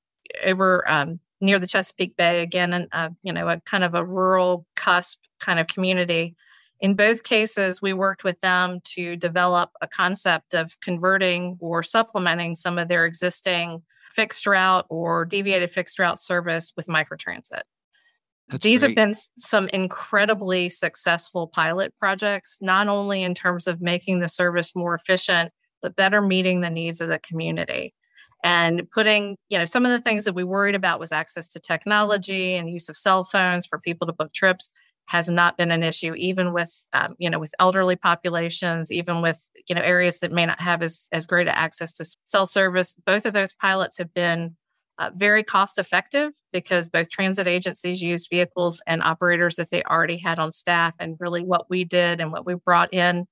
over 0.43 0.83
um, 0.91 1.21
near 1.43 1.59
the 1.59 1.67
Chesapeake 1.67 2.17
Bay. 2.17 2.43
Again, 2.43 2.73
and 2.73 3.17
you 3.23 3.35
know, 3.35 3.49
a 3.49 3.61
kind 3.61 3.85
of 3.85 3.95
a 3.95 4.03
rural 4.03 4.65
cusp 4.77 5.21
kind 5.41 5.59
of 5.59 5.67
community. 5.67 6.37
In 6.81 6.95
both 6.95 7.23
cases, 7.23 7.83
we 7.83 7.93
worked 7.93 8.25
with 8.25 8.41
them 8.41 8.81
to 8.95 9.15
develop 9.17 9.71
a 9.83 9.87
concept 9.87 10.55
of 10.55 10.81
converting 10.81 11.59
or 11.61 11.83
supplementing 11.83 12.55
some 12.55 12.79
of 12.79 12.89
their 12.89 13.05
existing 13.05 13.83
fixed 14.11 14.47
route 14.47 14.87
or 14.89 15.27
deviated 15.27 15.71
fixed 15.71 15.99
route 15.99 16.19
service 16.19 16.73
with 16.77 16.87
microtransit. 16.87 17.63
That's 18.51 18.63
These 18.63 18.81
great. 18.81 18.91
have 18.91 18.97
been 18.97 19.15
some 19.39 19.69
incredibly 19.69 20.69
successful 20.69 21.49
pilot 21.49 21.95
projects, 21.99 22.59
not 22.61 22.89
only 22.89 23.23
in 23.23 23.35
terms 23.35 23.67
of 23.67 23.81
making 23.81 24.21
the 24.21 24.29
service 24.29 24.75
more 24.77 24.95
efficient, 24.95 25.53
but 25.83 25.97
better 25.97 26.21
meeting 26.21 26.61
the 26.61 26.71
needs 26.71 27.01
of 27.01 27.09
the 27.09 27.19
community. 27.19 27.95
And 28.43 28.87
putting, 28.91 29.39
you 29.49 29.57
know, 29.57 29.65
some 29.65 29.87
of 29.87 29.93
the 29.93 30.01
things 30.01 30.27
that 30.27 30.35
we 30.35 30.45
worried 30.45 30.75
about 30.75 31.01
was 31.01 31.13
access 31.13 31.49
to 31.51 31.61
technology 31.61 32.55
and 32.55 32.71
use 32.71 32.91
of 32.91 32.97
cell 32.97 33.25
phones 33.25 33.67
for 33.67 33.79
people 33.79 34.07
to 34.07 34.13
book 34.13 34.33
trips 34.35 34.71
has 35.07 35.31
not 35.31 35.57
been 35.57 35.71
an 35.71 35.83
issue, 35.83 36.15
even 36.15 36.53
with 36.53 36.87
um, 36.93 37.15
you 37.19 37.29
know 37.29 37.39
with 37.39 37.55
elderly 37.59 37.97
populations, 37.97 38.91
even 38.91 39.23
with 39.23 39.49
you 39.69 39.75
know 39.75 39.83
areas 39.83 40.21
that 40.21 40.33
may 40.33 40.47
not 40.47 40.61
have 40.61 40.83
as 40.83 41.09
as 41.13 41.27
great 41.27 41.49
access 41.49 41.93
to 41.95 42.05
cell 42.27 42.47
service. 42.47 42.95
Both 43.07 43.27
of 43.27 43.35
those 43.35 43.53
pilots 43.55 43.99
have 43.99 44.13
been 44.15 44.57
uh, 44.99 45.11
very 45.15 45.43
cost 45.43 45.79
effective 45.79 46.33
because 46.53 46.89
both 46.89 47.11
transit 47.11 47.47
agencies 47.47 48.01
used 48.01 48.29
vehicles 48.31 48.81
and 48.87 49.03
operators 49.03 49.57
that 49.57 49.71
they 49.71 49.83
already 49.83 50.19
had 50.19 50.39
on 50.39 50.53
staff. 50.53 50.95
And 50.99 51.17
really, 51.19 51.43
what 51.43 51.69
we 51.69 51.85
did 51.85 52.21
and 52.21 52.31
what 52.33 52.47
we 52.47 52.55
brought 52.55 52.95
in 52.95 53.27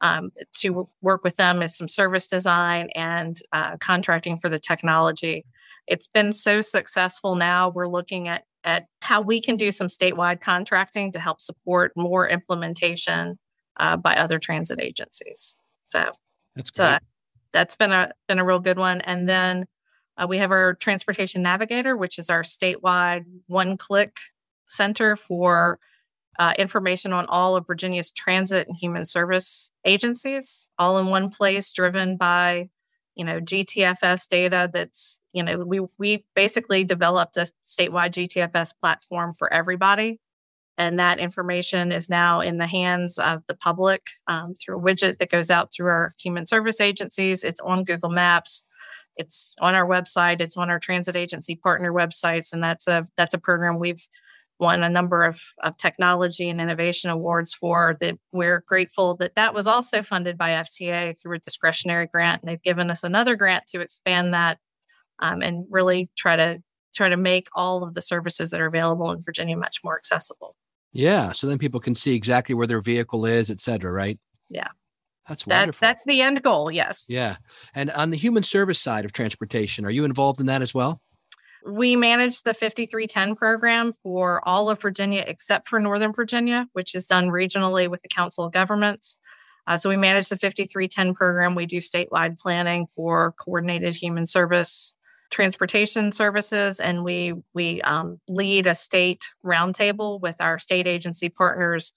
um, 0.00 0.30
to 0.58 0.88
work 1.02 1.24
with 1.24 1.36
them 1.36 1.62
is 1.62 1.76
some 1.76 1.88
service 1.88 2.28
design 2.28 2.90
and 2.94 3.36
uh, 3.52 3.76
contracting 3.78 4.38
for 4.38 4.48
the 4.48 4.58
technology. 4.58 5.44
It's 5.86 6.08
been 6.08 6.32
so 6.32 6.60
successful 6.60 7.34
now. 7.34 7.70
We're 7.70 7.88
looking 7.88 8.28
at 8.28 8.44
at 8.64 8.86
how 9.02 9.20
we 9.20 9.40
can 9.40 9.56
do 9.56 9.70
some 9.70 9.86
statewide 9.86 10.40
contracting 10.40 11.12
to 11.12 11.20
help 11.20 11.40
support 11.40 11.92
more 11.96 12.28
implementation 12.28 13.38
uh, 13.78 13.96
by 13.96 14.16
other 14.16 14.38
transit 14.38 14.80
agencies. 14.80 15.58
So 15.84 16.10
that's. 16.54 16.78
Uh, 16.78 16.98
that's 17.52 17.76
been 17.76 17.92
a 17.92 18.12
been 18.28 18.38
a 18.38 18.44
real 18.44 18.58
good 18.58 18.78
one. 18.78 19.00
And 19.00 19.28
then 19.28 19.66
uh, 20.18 20.26
we 20.28 20.38
have 20.38 20.50
our 20.50 20.74
transportation 20.74 21.42
navigator, 21.42 21.96
which 21.96 22.18
is 22.18 22.28
our 22.28 22.42
statewide 22.42 23.24
one 23.46 23.76
click 23.76 24.16
center 24.68 25.16
for 25.16 25.78
uh, 26.38 26.52
information 26.58 27.12
on 27.12 27.26
all 27.26 27.56
of 27.56 27.66
Virginia's 27.66 28.10
transit 28.12 28.68
and 28.68 28.76
human 28.76 29.04
service 29.04 29.72
agencies, 29.84 30.68
all 30.78 30.98
in 30.98 31.06
one 31.06 31.30
place, 31.30 31.72
driven 31.72 32.16
by 32.16 32.68
you 33.14 33.24
know 33.24 33.40
GTFS 33.40 34.28
data 34.28 34.68
that's 34.72 35.18
you 35.32 35.42
know 35.42 35.58
we 35.58 35.80
we 35.98 36.24
basically 36.34 36.84
developed 36.84 37.36
a 37.36 37.46
statewide 37.64 38.12
GTFS 38.12 38.72
platform 38.80 39.34
for 39.34 39.52
everybody. 39.52 40.20
And 40.80 41.00
that 41.00 41.18
information 41.18 41.90
is 41.90 42.08
now 42.08 42.40
in 42.40 42.58
the 42.58 42.66
hands 42.68 43.18
of 43.18 43.42
the 43.48 43.56
public 43.56 44.10
um, 44.28 44.54
through 44.54 44.78
a 44.78 44.80
widget 44.80 45.18
that 45.18 45.28
goes 45.28 45.50
out 45.50 45.72
through 45.72 45.88
our 45.88 46.14
human 46.20 46.46
service 46.46 46.80
agencies. 46.80 47.42
It's 47.42 47.60
on 47.60 47.82
Google 47.82 48.10
Maps 48.10 48.62
it's 49.18 49.54
on 49.60 49.74
our 49.74 49.86
website 49.86 50.40
it's 50.40 50.56
on 50.56 50.70
our 50.70 50.78
transit 50.78 51.16
agency 51.16 51.56
partner 51.56 51.92
websites 51.92 52.52
and 52.52 52.62
that's 52.62 52.86
a 52.86 53.06
that's 53.16 53.34
a 53.34 53.38
program 53.38 53.78
we've 53.78 54.06
won 54.60 54.82
a 54.82 54.88
number 54.88 55.22
of, 55.22 55.40
of 55.62 55.76
technology 55.76 56.48
and 56.48 56.60
innovation 56.60 57.10
awards 57.10 57.54
for 57.54 57.96
that 58.00 58.18
we're 58.32 58.64
grateful 58.66 59.14
that 59.16 59.34
that 59.36 59.54
was 59.54 59.66
also 59.66 60.02
funded 60.02 60.36
by 60.36 60.50
FTA 60.50 61.20
through 61.20 61.36
a 61.36 61.40
discretionary 61.40 62.06
grant 62.06 62.42
and 62.42 62.50
they've 62.50 62.62
given 62.62 62.90
us 62.90 63.04
another 63.04 63.36
grant 63.36 63.66
to 63.66 63.80
expand 63.80 64.34
that 64.34 64.58
um, 65.20 65.42
and 65.42 65.66
really 65.70 66.10
try 66.16 66.36
to 66.36 66.60
try 66.94 67.08
to 67.08 67.16
make 67.16 67.48
all 67.54 67.84
of 67.84 67.94
the 67.94 68.02
services 68.02 68.50
that 68.50 68.60
are 68.60 68.66
available 68.66 69.12
in 69.12 69.22
Virginia 69.22 69.56
much 69.56 69.78
more 69.84 69.96
accessible. 69.96 70.56
Yeah, 70.92 71.32
so 71.32 71.46
then 71.46 71.58
people 71.58 71.80
can 71.80 71.94
see 71.94 72.14
exactly 72.14 72.54
where 72.54 72.66
their 72.66 72.80
vehicle 72.80 73.26
is, 73.26 73.50
et 73.50 73.60
cetera, 73.60 73.92
right? 73.92 74.18
Yeah. 74.48 74.68
That's 75.28 75.46
wonderful. 75.46 75.66
That's 75.66 75.78
that's 75.78 76.04
the 76.04 76.22
end 76.22 76.42
goal, 76.42 76.70
yes. 76.70 77.06
Yeah. 77.08 77.36
And 77.74 77.90
on 77.90 78.10
the 78.10 78.16
human 78.16 78.42
service 78.42 78.80
side 78.80 79.04
of 79.04 79.12
transportation, 79.12 79.84
are 79.84 79.90
you 79.90 80.04
involved 80.04 80.40
in 80.40 80.46
that 80.46 80.62
as 80.62 80.74
well? 80.74 81.00
We 81.66 81.96
manage 81.96 82.42
the 82.42 82.54
5310 82.54 83.36
program 83.36 83.92
for 83.92 84.46
all 84.48 84.70
of 84.70 84.80
Virginia 84.80 85.24
except 85.26 85.68
for 85.68 85.78
Northern 85.78 86.12
Virginia, 86.12 86.66
which 86.72 86.94
is 86.94 87.06
done 87.06 87.28
regionally 87.28 87.90
with 87.90 88.00
the 88.02 88.08
Council 88.08 88.44
of 88.44 88.52
Governments. 88.52 89.18
Uh, 89.66 89.76
so 89.76 89.90
we 89.90 89.96
manage 89.96 90.30
the 90.30 90.38
5310 90.38 91.14
program. 91.14 91.54
We 91.54 91.66
do 91.66 91.76
statewide 91.76 92.38
planning 92.38 92.86
for 92.86 93.32
coordinated 93.32 93.94
human 93.94 94.24
service 94.24 94.94
transportation 95.30 96.10
services, 96.10 96.80
and 96.80 97.04
we 97.04 97.34
we 97.52 97.82
um, 97.82 98.18
lead 98.28 98.66
a 98.66 98.74
state 98.74 99.30
roundtable 99.44 100.20
with 100.22 100.36
our 100.40 100.58
state 100.58 100.86
agency 100.86 101.28
partners, 101.28 101.92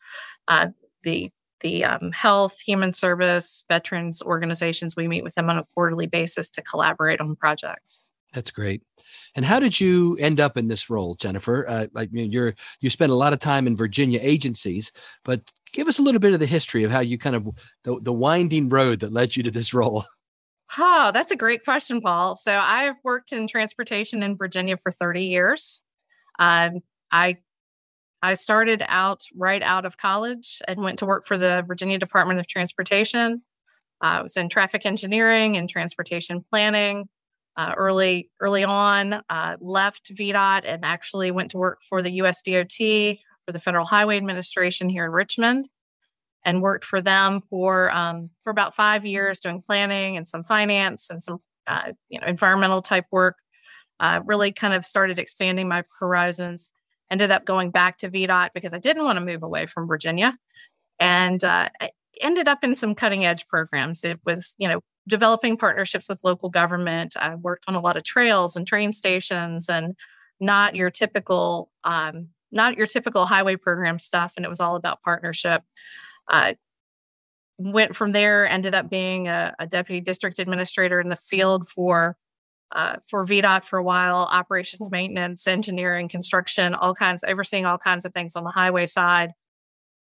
uh, 0.49 0.67
the 1.03 1.31
the 1.61 1.85
um, 1.85 2.11
health, 2.11 2.59
human 2.59 2.93
service, 2.93 3.63
veterans 3.67 4.21
organizations. 4.21 4.95
We 4.95 5.07
meet 5.07 5.23
with 5.23 5.35
them 5.35 5.49
on 5.49 5.57
a 5.57 5.65
quarterly 5.73 6.07
basis 6.07 6.49
to 6.51 6.61
collaborate 6.61 7.21
on 7.21 7.35
projects. 7.35 8.11
That's 8.33 8.51
great. 8.51 8.81
And 9.35 9.45
how 9.45 9.59
did 9.59 9.79
you 9.79 10.17
end 10.19 10.39
up 10.39 10.57
in 10.57 10.67
this 10.67 10.89
role, 10.89 11.15
Jennifer? 11.15 11.65
Uh, 11.67 11.87
I 11.95 12.07
mean, 12.11 12.31
you're 12.31 12.55
you 12.79 12.89
spent 12.89 13.11
a 13.11 13.15
lot 13.15 13.33
of 13.33 13.39
time 13.39 13.67
in 13.67 13.75
Virginia 13.75 14.19
agencies, 14.21 14.91
but 15.23 15.41
give 15.73 15.87
us 15.87 15.99
a 15.99 16.01
little 16.01 16.19
bit 16.19 16.33
of 16.33 16.39
the 16.39 16.45
history 16.45 16.83
of 16.83 16.91
how 16.91 16.99
you 16.99 17.17
kind 17.17 17.35
of 17.35 17.47
the, 17.83 17.99
the 18.01 18.13
winding 18.13 18.69
road 18.69 18.99
that 19.01 19.13
led 19.13 19.35
you 19.35 19.43
to 19.43 19.51
this 19.51 19.73
role. 19.73 20.05
Oh, 20.77 21.11
that's 21.13 21.31
a 21.31 21.35
great 21.35 21.65
question, 21.65 21.99
Paul. 21.99 22.37
So 22.37 22.57
I've 22.57 22.95
worked 23.03 23.33
in 23.33 23.47
transportation 23.47 24.23
in 24.23 24.37
Virginia 24.37 24.77
for 24.77 24.91
30 24.91 25.25
years. 25.25 25.81
Um, 26.39 26.79
I 27.11 27.37
I 28.23 28.35
started 28.35 28.83
out 28.87 29.23
right 29.35 29.63
out 29.63 29.85
of 29.85 29.97
college 29.97 30.61
and 30.67 30.81
went 30.81 30.99
to 30.99 31.05
work 31.05 31.25
for 31.25 31.37
the 31.37 31.63
Virginia 31.67 31.97
Department 31.97 32.39
of 32.39 32.47
Transportation. 32.47 33.41
Uh, 34.01 34.05
I 34.05 34.21
was 34.21 34.37
in 34.37 34.47
traffic 34.49 34.85
engineering 34.85 35.57
and 35.57 35.67
transportation 35.67 36.43
planning. 36.49 37.09
Uh, 37.57 37.73
early 37.75 38.29
early 38.39 38.63
on, 38.63 39.21
uh, 39.29 39.57
left 39.59 40.13
VDOT 40.15 40.61
and 40.65 40.85
actually 40.85 41.31
went 41.31 41.51
to 41.51 41.57
work 41.57 41.79
for 41.87 42.01
the 42.01 42.19
USDOT 42.19 43.19
for 43.45 43.51
the 43.51 43.59
Federal 43.59 43.85
Highway 43.85 44.15
Administration 44.15 44.87
here 44.87 45.03
in 45.03 45.11
Richmond 45.11 45.67
and 46.45 46.61
worked 46.61 46.85
for 46.85 47.01
them 47.01 47.41
for 47.41 47.91
um, 47.91 48.29
for 48.41 48.51
about 48.51 48.73
five 48.73 49.05
years 49.05 49.41
doing 49.41 49.61
planning 49.61 50.15
and 50.15 50.25
some 50.27 50.45
finance 50.45 51.09
and 51.09 51.21
some 51.21 51.39
uh, 51.67 51.91
you 52.07 52.21
know 52.21 52.27
environmental 52.27 52.81
type 52.81 53.05
work. 53.11 53.35
Really 54.25 54.51
kind 54.53 54.73
of 54.73 54.85
started 54.85 55.19
expanding 55.19 55.67
my 55.67 55.83
horizons. 55.99 56.71
Ended 57.11 57.29
up 57.29 57.45
going 57.45 57.71
back 57.71 57.97
to 57.97 58.09
VDOT 58.09 58.49
because 58.53 58.73
I 58.73 58.79
didn't 58.79 59.03
want 59.03 59.19
to 59.19 59.25
move 59.25 59.43
away 59.43 59.65
from 59.65 59.85
Virginia, 59.85 60.37
and 60.99 61.43
uh, 61.43 61.69
I 61.79 61.91
ended 62.21 62.47
up 62.47 62.63
in 62.63 62.73
some 62.73 62.95
cutting 62.95 63.25
edge 63.25 63.47
programs. 63.47 64.03
It 64.03 64.19
was 64.25 64.55
you 64.57 64.67
know 64.67 64.81
developing 65.07 65.57
partnerships 65.57 66.07
with 66.07 66.23
local 66.23 66.49
government. 66.49 67.17
I 67.17 67.35
worked 67.35 67.65
on 67.67 67.75
a 67.75 67.81
lot 67.81 67.97
of 67.97 68.03
trails 68.03 68.55
and 68.55 68.65
train 68.65 68.93
stations 68.93 69.69
and 69.69 69.95
not 70.39 70.75
your 70.75 70.89
typical 70.89 71.69
um, 71.83 72.29
not 72.51 72.77
your 72.77 72.87
typical 72.87 73.25
highway 73.25 73.55
program 73.55 73.99
stuff. 73.99 74.33
And 74.35 74.45
it 74.45 74.49
was 74.49 74.59
all 74.59 74.75
about 74.75 75.01
partnership. 75.01 75.63
Uh, 76.27 76.53
went 77.57 77.95
from 77.95 78.11
there, 78.11 78.47
ended 78.47 78.73
up 78.75 78.89
being 78.89 79.27
a, 79.27 79.53
a, 79.59 79.67
deputy 79.67 80.01
district 80.01 80.39
administrator 80.39 80.99
in 80.99 81.09
the 81.09 81.15
field 81.15 81.67
for 81.67 82.15
uh, 82.71 82.97
for 83.05 83.25
VDOT 83.25 83.65
for 83.65 83.79
a 83.79 83.83
while, 83.83 84.27
operations, 84.31 84.91
maintenance, 84.91 85.47
engineering, 85.47 86.07
construction, 86.07 86.73
all 86.73 86.93
kinds, 86.93 87.23
overseeing 87.27 87.65
all 87.65 87.77
kinds 87.77 88.05
of 88.05 88.13
things 88.13 88.35
on 88.35 88.43
the 88.43 88.51
highway 88.51 88.85
side, 88.85 89.31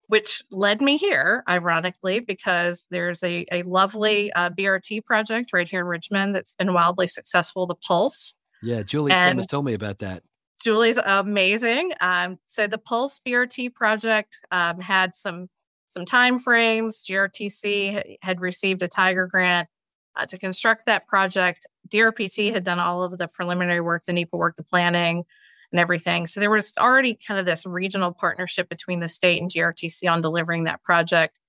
which 0.08 0.43
led 0.51 0.82
me 0.82 0.97
here, 0.97 1.43
ironically, 1.47 2.19
because 2.19 2.86
there's 2.91 3.23
a, 3.23 3.45
a 3.51 3.63
lovely 3.63 4.32
uh, 4.34 4.49
BRT 4.49 5.06
project 5.06 5.51
right 5.53 5.67
here 5.67 5.82
in 5.82 5.88
Richmond 5.88 6.36
that's 6.36 6.53
been 6.53 6.73
wildly 6.73 7.08
successful, 7.08 7.67
the 7.67 7.75
Pulse. 7.75 8.34
Yeah, 8.63 8.84
Julie 8.84 9.12
and, 9.12 9.32
Thomas 9.32 9.47
told 9.47 9.65
me 9.65 9.73
about 9.73 9.99
that. 9.99 10.23
Julie's 10.62 10.97
amazing. 10.97 11.93
Um, 12.01 12.39
so 12.45 12.67
the 12.67 12.80
Pulse 12.80 13.19
BRT 13.25 13.73
project 13.73 14.39
um, 14.51 14.80
had 14.80 15.13
some 15.15 15.49
some 15.89 16.03
time 16.03 16.38
frames. 16.38 17.03
GRTC 17.03 18.17
had 18.21 18.41
received 18.41 18.82
a 18.84 18.88
Tiger 18.88 19.25
grant 19.25 19.69
uh, 20.17 20.25
to 20.25 20.38
construct 20.38 20.86
that 20.86 21.08
project. 21.08 21.67
DRPT 21.89 22.51
had 22.51 22.63
done 22.63 22.80
all 22.80 23.03
of 23.03 23.17
the 23.17 23.27
preliminary 23.27 23.82
work, 23.82 24.06
the 24.06 24.13
NEPA 24.13 24.36
work, 24.36 24.58
the 24.58 24.63
planning, 24.63 25.23
and 25.71 25.80
everything. 25.80 26.27
So 26.27 26.39
there 26.39 26.49
was 26.49 26.73
already 26.77 27.15
kind 27.15 27.39
of 27.39 27.45
this 27.45 27.65
regional 27.65 28.13
partnership 28.13 28.69
between 28.69 28.99
the 28.99 29.08
state 29.08 29.41
and 29.41 29.49
GRTC 29.49 30.10
on 30.12 30.21
delivering 30.21 30.63
that 30.63 30.82
project. 30.84 31.39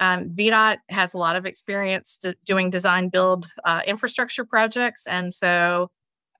Um, 0.00 0.30
VDOT 0.30 0.78
has 0.90 1.14
a 1.14 1.18
lot 1.18 1.34
of 1.34 1.44
experience 1.44 2.18
doing 2.44 2.70
design 2.70 3.08
build 3.08 3.48
uh, 3.64 3.80
infrastructure 3.84 4.44
projects, 4.44 5.06
and 5.06 5.34
so 5.34 5.90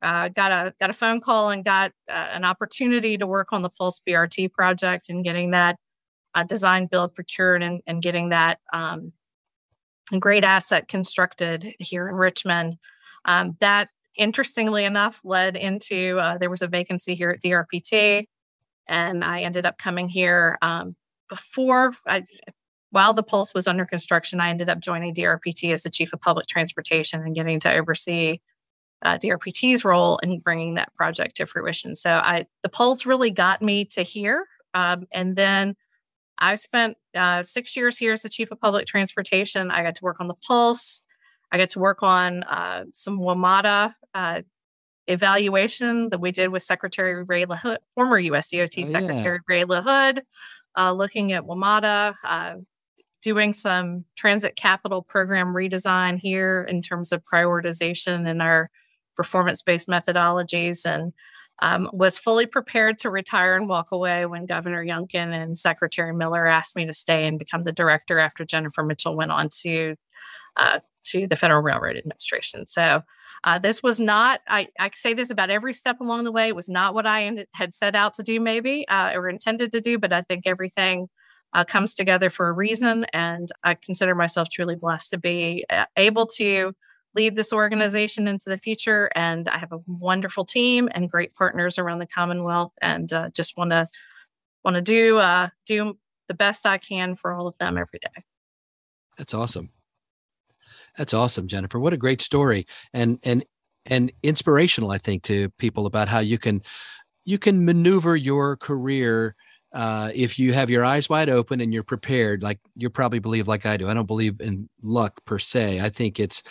uh, 0.00 0.28
got 0.28 0.52
a 0.52 0.74
got 0.78 0.90
a 0.90 0.92
phone 0.92 1.20
call 1.20 1.50
and 1.50 1.64
got 1.64 1.90
uh, 2.08 2.28
an 2.32 2.44
opportunity 2.44 3.18
to 3.18 3.26
work 3.26 3.48
on 3.52 3.62
the 3.62 3.70
Pulse 3.70 4.00
BRT 4.06 4.52
project 4.52 5.08
and 5.08 5.24
getting 5.24 5.50
that 5.50 5.76
uh, 6.34 6.44
design, 6.44 6.86
build, 6.86 7.16
procured, 7.16 7.64
and, 7.64 7.80
and 7.86 8.00
getting 8.00 8.28
that 8.28 8.60
um, 8.72 9.12
great 10.16 10.44
asset 10.44 10.88
constructed 10.88 11.74
here 11.78 12.08
in 12.08 12.14
Richmond. 12.14 12.76
Um, 13.24 13.54
that, 13.60 13.88
interestingly 14.16 14.84
enough, 14.84 15.20
led 15.24 15.56
into 15.56 16.18
uh, 16.18 16.38
there 16.38 16.50
was 16.50 16.62
a 16.62 16.68
vacancy 16.68 17.14
here 17.14 17.30
at 17.30 17.42
DRPT, 17.42 18.26
and 18.86 19.22
I 19.24 19.40
ended 19.40 19.66
up 19.66 19.78
coming 19.78 20.08
here 20.08 20.58
um, 20.62 20.96
before 21.28 21.92
I. 22.06 22.24
While 22.90 23.12
the 23.12 23.22
Pulse 23.22 23.52
was 23.52 23.68
under 23.68 23.84
construction, 23.84 24.40
I 24.40 24.48
ended 24.48 24.70
up 24.70 24.80
joining 24.80 25.12
DRPT 25.14 25.74
as 25.74 25.82
the 25.82 25.90
chief 25.90 26.14
of 26.14 26.22
public 26.22 26.46
transportation 26.46 27.20
and 27.20 27.34
getting 27.34 27.60
to 27.60 27.74
oversee 27.74 28.38
uh, 29.02 29.18
DRPT's 29.18 29.84
role 29.84 30.16
in 30.22 30.40
bringing 30.40 30.76
that 30.76 30.94
project 30.94 31.36
to 31.36 31.44
fruition. 31.44 31.94
So 31.94 32.12
I, 32.12 32.46
the 32.62 32.70
Pulse 32.70 33.04
really 33.04 33.30
got 33.30 33.60
me 33.60 33.84
to 33.86 34.02
here, 34.02 34.46
um, 34.72 35.06
and 35.12 35.36
then 35.36 35.76
I 36.38 36.54
spent 36.54 36.96
uh, 37.18 37.42
six 37.42 37.76
years 37.76 37.98
here 37.98 38.12
as 38.12 38.22
the 38.22 38.28
chief 38.28 38.50
of 38.50 38.60
public 38.60 38.86
transportation. 38.86 39.70
I 39.70 39.82
got 39.82 39.96
to 39.96 40.04
work 40.04 40.16
on 40.20 40.28
the 40.28 40.34
Pulse. 40.34 41.02
I 41.50 41.58
got 41.58 41.70
to 41.70 41.78
work 41.78 42.02
on 42.02 42.42
uh, 42.44 42.84
some 42.92 43.18
WMATA 43.18 43.94
uh, 44.14 44.42
evaluation 45.06 46.10
that 46.10 46.20
we 46.20 46.30
did 46.30 46.48
with 46.48 46.62
Secretary 46.62 47.22
Ray 47.24 47.46
LaHood, 47.46 47.78
former 47.94 48.20
USDOT 48.20 48.82
oh, 48.82 48.84
Secretary 48.84 49.40
yeah. 49.48 49.54
Ray 49.54 49.64
LaHood, 49.64 50.20
uh, 50.76 50.92
looking 50.92 51.32
at 51.32 51.44
WMATA, 51.44 52.14
uh, 52.24 52.54
doing 53.22 53.52
some 53.52 54.04
transit 54.16 54.56
capital 54.56 55.02
program 55.02 55.48
redesign 55.48 56.18
here 56.18 56.64
in 56.68 56.80
terms 56.80 57.12
of 57.12 57.24
prioritization 57.24 58.28
and 58.28 58.40
our 58.40 58.70
performance 59.16 59.62
based 59.62 59.88
methodologies. 59.88 60.86
And 60.86 61.12
um, 61.60 61.90
was 61.92 62.18
fully 62.18 62.46
prepared 62.46 62.98
to 62.98 63.10
retire 63.10 63.56
and 63.56 63.68
walk 63.68 63.88
away 63.90 64.26
when 64.26 64.46
Governor 64.46 64.84
Youngkin 64.84 65.32
and 65.32 65.58
Secretary 65.58 66.14
Miller 66.14 66.46
asked 66.46 66.76
me 66.76 66.86
to 66.86 66.92
stay 66.92 67.26
and 67.26 67.38
become 67.38 67.62
the 67.62 67.72
director 67.72 68.18
after 68.18 68.44
Jennifer 68.44 68.82
Mitchell 68.84 69.16
went 69.16 69.32
on 69.32 69.48
to 69.62 69.96
uh, 70.56 70.80
to 71.04 71.26
the 71.26 71.36
Federal 71.36 71.62
Railroad 71.62 71.96
Administration. 71.96 72.66
So 72.66 73.02
uh, 73.44 73.58
this 73.58 73.82
was 73.82 74.00
not, 74.00 74.40
I, 74.48 74.68
I 74.78 74.90
say 74.92 75.14
this 75.14 75.30
about 75.30 75.50
every 75.50 75.72
step 75.72 76.00
along 76.00 76.24
the 76.24 76.32
way, 76.32 76.48
it 76.48 76.56
was 76.56 76.68
not 76.68 76.94
what 76.94 77.06
I 77.06 77.24
ended, 77.24 77.46
had 77.54 77.72
set 77.72 77.94
out 77.94 78.14
to 78.14 78.22
do, 78.22 78.40
maybe, 78.40 78.86
uh, 78.88 79.12
or 79.14 79.28
intended 79.28 79.72
to 79.72 79.80
do, 79.80 79.98
but 79.98 80.12
I 80.12 80.22
think 80.22 80.46
everything 80.46 81.08
uh, 81.54 81.64
comes 81.64 81.94
together 81.94 82.30
for 82.30 82.48
a 82.48 82.52
reason. 82.52 83.06
And 83.12 83.48
I 83.62 83.74
consider 83.74 84.14
myself 84.14 84.48
truly 84.50 84.74
blessed 84.74 85.10
to 85.10 85.18
be 85.18 85.64
uh, 85.70 85.84
able 85.96 86.26
to 86.36 86.72
lead 87.14 87.36
this 87.36 87.52
organization 87.52 88.28
into 88.28 88.50
the 88.50 88.58
future. 88.58 89.10
And 89.14 89.48
I 89.48 89.58
have 89.58 89.72
a 89.72 89.80
wonderful 89.86 90.44
team 90.44 90.88
and 90.92 91.10
great 91.10 91.34
partners 91.34 91.78
around 91.78 91.98
the 91.98 92.06
Commonwealth, 92.06 92.72
and 92.80 93.12
uh, 93.12 93.30
just 93.34 93.56
want 93.56 93.70
to 93.70 93.86
want 94.64 94.76
to 94.76 94.82
do 94.82 95.18
uh, 95.18 95.48
do 95.66 95.98
the 96.28 96.34
best 96.34 96.66
I 96.66 96.78
can 96.78 97.14
for 97.14 97.32
all 97.32 97.46
of 97.46 97.56
them 97.58 97.78
every 97.78 97.98
day. 97.98 98.22
That's 99.16 99.34
awesome. 99.34 99.70
That's 100.96 101.14
awesome, 101.14 101.48
Jennifer. 101.48 101.78
What 101.78 101.92
a 101.92 101.98
great 101.98 102.22
story, 102.22 102.66
and 102.92 103.18
and 103.22 103.44
and 103.86 104.12
inspirational, 104.22 104.90
I 104.90 104.98
think, 104.98 105.22
to 105.24 105.48
people 105.58 105.86
about 105.86 106.08
how 106.08 106.18
you 106.18 106.38
can 106.38 106.62
you 107.24 107.38
can 107.38 107.64
maneuver 107.64 108.16
your 108.16 108.56
career 108.56 109.36
uh, 109.72 110.10
if 110.14 110.38
you 110.38 110.52
have 110.52 110.70
your 110.70 110.84
eyes 110.84 111.08
wide 111.10 111.28
open 111.28 111.60
and 111.60 111.74
you're 111.74 111.82
prepared, 111.82 112.42
like 112.42 112.58
you 112.74 112.88
probably 112.88 113.18
believe 113.18 113.46
like 113.46 113.66
I 113.66 113.76
do. 113.76 113.86
I 113.86 113.94
don't 113.94 114.06
believe 114.06 114.40
in 114.40 114.68
luck 114.82 115.22
per 115.26 115.38
se. 115.38 115.80
I 115.80 115.90
think 115.90 116.18
it's 116.18 116.42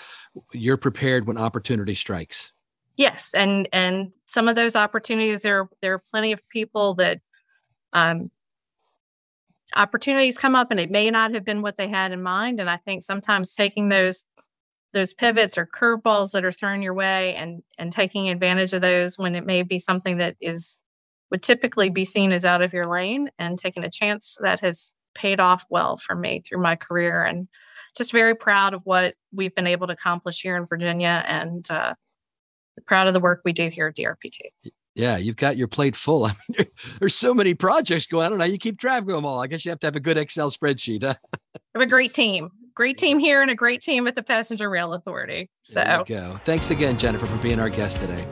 you're 0.54 0.78
prepared 0.78 1.28
when 1.28 1.38
opportunity 1.38 1.96
strikes. 1.96 2.52
Yes, 2.96 3.34
and 3.34 3.68
and 3.72 4.12
some 4.26 4.48
of 4.48 4.56
those 4.56 4.76
opportunities 4.76 5.44
there 5.44 5.70
there 5.82 5.94
are 5.94 6.04
plenty 6.12 6.32
of 6.32 6.48
people 6.50 6.96
that 6.96 7.20
um, 7.94 8.32
opportunities 9.76 10.38
come 10.38 10.56
up 10.56 10.72
and 10.72 10.80
it 10.80 10.90
may 10.90 11.10
not 11.10 11.34
have 11.34 11.44
been 11.44 11.62
what 11.62 11.78
they 11.78 11.88
had 11.88 12.12
in 12.12 12.24
mind. 12.24 12.60
And 12.60 12.70
I 12.70 12.78
think 12.78 13.04
sometimes 13.04 13.54
taking 13.54 13.90
those 13.90 14.26
those 14.94 15.14
pivots 15.14 15.58
or 15.58 15.68
curveballs 15.68 16.32
that 16.32 16.46
are 16.46 16.52
thrown 16.52 16.82
your 16.82 16.94
way 16.94 17.36
and 17.36 17.62
and 17.78 17.92
taking 17.92 18.30
advantage 18.30 18.74
of 18.74 18.82
those 18.82 19.18
when 19.18 19.36
it 19.36 19.46
may 19.46 19.64
be 19.64 19.80
something 19.80 20.18
that 20.18 20.36
is 20.42 20.80
would 21.30 21.44
typically 21.44 21.90
be 21.90 22.06
seen 22.06 22.32
as 22.32 22.46
out 22.46 22.62
of 22.62 22.74
your 22.74 22.88
lane 22.88 23.30
and 23.38 23.58
taking 23.58 23.84
a 23.84 23.92
chance 23.92 24.38
that 24.42 24.62
has 24.62 24.92
paid 25.14 25.40
off 25.40 25.66
well 25.70 25.98
for 25.98 26.16
me 26.16 26.42
through 26.42 26.62
my 26.62 26.76
career 26.76 27.22
and 27.24 27.48
just 27.98 28.12
very 28.12 28.36
proud 28.36 28.74
of 28.74 28.82
what 28.84 29.16
we've 29.34 29.54
been 29.56 29.68
able 29.68 29.88
to 29.88 29.94
accomplish 29.94 30.42
here 30.42 30.56
in 30.56 30.66
Virginia 30.66 31.24
and 31.28 31.70
uh, 31.72 31.94
proud 32.86 33.08
of 33.08 33.14
the 33.14 33.20
work 33.20 33.42
we 33.44 33.54
do 33.54 33.70
here 33.70 33.88
at 33.88 33.96
DRPT. 33.96 34.72
Yeah, 34.96 35.18
you've 35.18 35.36
got 35.36 35.58
your 35.58 35.68
plate 35.68 35.96
full. 35.96 36.26
I 36.26 36.34
mean, 36.50 36.68
there's 37.00 37.16
so 37.16 37.34
many 37.34 37.54
projects 37.54 38.08
going. 38.08 38.26
On. 38.26 38.28
I 38.28 38.30
don't 38.30 38.40
know. 38.40 38.46
You 38.46 38.58
keep 38.58 38.80
track 38.80 39.04
of 39.04 39.08
them 39.08 39.26
all. 39.26 39.42
I 39.42 39.48
guess 39.48 39.64
you 39.66 39.70
have 39.70 39.80
to 39.82 39.88
have 39.88 39.96
a 39.96 40.00
good 40.00 40.18
Excel 40.18 40.52
spreadsheet. 40.52 41.04
Huh? 41.04 41.16
have 41.76 41.84
a 41.84 41.86
great 41.86 42.14
team. 42.14 42.50
Great 42.74 42.98
team 42.98 43.18
here 43.18 43.42
and 43.42 43.50
a 43.50 43.56
great 43.56 43.82
team 43.82 44.08
at 44.08 44.16
the 44.16 44.24
Passenger 44.24 44.70
Rail 44.70 44.94
Authority. 44.94 45.50
So 45.62 45.84
there 45.84 46.00
you 46.00 46.06
go. 46.06 46.40
Thanks 46.46 46.70
again, 46.72 46.98
Jennifer, 46.98 47.26
for 47.26 47.38
being 47.38 47.60
our 47.60 47.70
guest 47.70 48.00
today. 48.00 48.28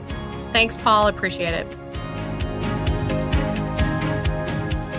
Thanks, 0.52 0.78
Paul. 0.78 1.08
Appreciate 1.08 1.54
it. 1.54 1.72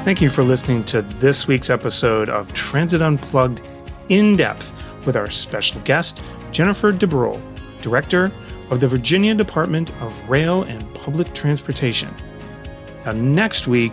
Thank 0.05 0.21
you 0.21 0.31
for 0.31 0.45
listening 0.45 0.85
to 0.85 1.03
this 1.03 1.49
week's 1.49 1.71
episode 1.71 2.29
of 2.29 2.53
Transit 2.55 3.03
Unplugged 3.03 3.61
in 4.09 4.37
depth 4.37 4.73
with 5.07 5.17
our 5.17 5.31
special 5.31 5.81
guest, 5.83 6.23
Jennifer 6.51 6.93
DeBruhl, 6.93 7.41
Director 7.83 8.33
of 8.71 8.81
the 8.81 8.87
Virginia 8.87 9.35
Department 9.35 9.91
of 10.01 10.29
Rail 10.29 10.63
and 10.65 10.95
Public 10.95 11.33
Transportation. 11.35 12.15
Now, 13.05 13.13
next 13.13 13.69
week 13.69 13.93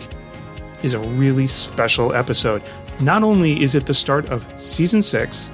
is 0.82 0.94
a 0.94 0.98
really 0.98 1.46
special 1.46 2.12
episode. 2.12 2.62
Not 3.00 3.22
only 3.22 3.62
is 3.62 3.74
it 3.74 3.86
the 3.86 3.94
start 3.94 4.30
of 4.30 4.46
season 4.60 5.02
six 5.02 5.50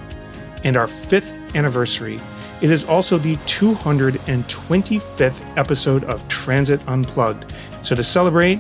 and 0.65 0.77
our 0.77 0.89
fifth 0.89 1.35
anniversary, 1.55 2.21
it 2.63 2.71
is 2.71 2.85
also 2.85 3.17
the 3.17 3.37
225th 3.37 5.57
episode 5.57 6.05
of 6.05 6.29
Transit 6.29 6.81
Unplugged. 6.87 7.53
So, 7.83 7.95
to 7.95 8.03
celebrate, 8.03 8.59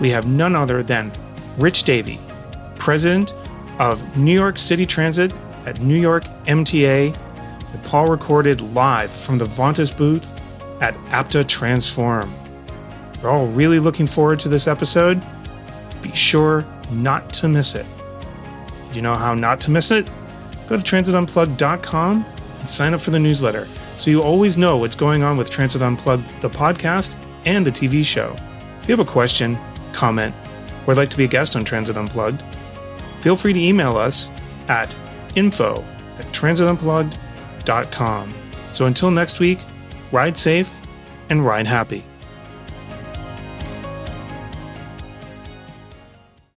we 0.00 0.10
have 0.10 0.26
none 0.26 0.54
other 0.54 0.82
than 0.82 1.10
Rich 1.56 1.84
Davey, 1.84 2.20
President 2.78 3.32
of 3.78 4.16
New 4.16 4.34
York 4.34 4.58
City 4.58 4.84
Transit 4.84 5.32
at 5.66 5.80
New 5.80 5.98
York 5.98 6.24
MTA 6.46 7.12
that 7.12 7.84
Paul 7.84 8.06
recorded 8.06 8.60
live 8.60 9.10
from 9.10 9.38
the 9.38 9.44
Vontas 9.44 9.94
booth 9.94 10.40
at 10.80 10.94
APTA 11.10 11.44
Transform. 11.44 12.32
We're 13.22 13.30
all 13.30 13.46
really 13.48 13.78
looking 13.78 14.06
forward 14.06 14.40
to 14.40 14.48
this 14.48 14.68
episode. 14.68 15.20
Be 16.02 16.12
sure 16.12 16.64
not 16.92 17.32
to 17.34 17.48
miss 17.48 17.74
it. 17.74 17.86
Do 18.90 18.96
you 18.96 19.02
know 19.02 19.14
how 19.14 19.34
not 19.34 19.60
to 19.62 19.70
miss 19.70 19.90
it? 19.90 20.10
Go 20.68 20.76
to 20.76 20.82
transitunplugged.com 20.82 22.24
and 22.60 22.70
sign 22.70 22.94
up 22.94 23.00
for 23.00 23.10
the 23.10 23.18
newsletter 23.18 23.66
so 23.98 24.10
you 24.10 24.22
always 24.22 24.56
know 24.56 24.76
what's 24.76 24.94
going 24.94 25.22
on 25.22 25.36
with 25.36 25.50
Transit 25.50 25.82
Unplugged, 25.82 26.40
the 26.40 26.48
podcast, 26.48 27.16
and 27.44 27.66
the 27.66 27.70
TV 27.70 28.04
show. 28.04 28.34
If 28.80 28.88
you 28.88 28.96
have 28.96 29.06
a 29.06 29.10
question, 29.10 29.58
comment, 29.92 30.34
or 30.82 30.86
would 30.88 30.96
like 30.96 31.10
to 31.10 31.16
be 31.16 31.24
a 31.24 31.28
guest 31.28 31.56
on 31.56 31.64
Transit 31.64 31.96
Unplugged, 31.96 32.44
feel 33.20 33.36
free 33.36 33.52
to 33.52 33.60
email 33.60 33.96
us 33.96 34.30
at 34.68 34.94
info 35.34 35.84
at 36.18 36.26
transitunplugged.com. 36.26 38.34
So 38.72 38.86
until 38.86 39.10
next 39.10 39.40
week, 39.40 39.58
ride 40.12 40.36
safe 40.36 40.80
and 41.30 41.44
ride 41.44 41.66
happy. 41.66 42.04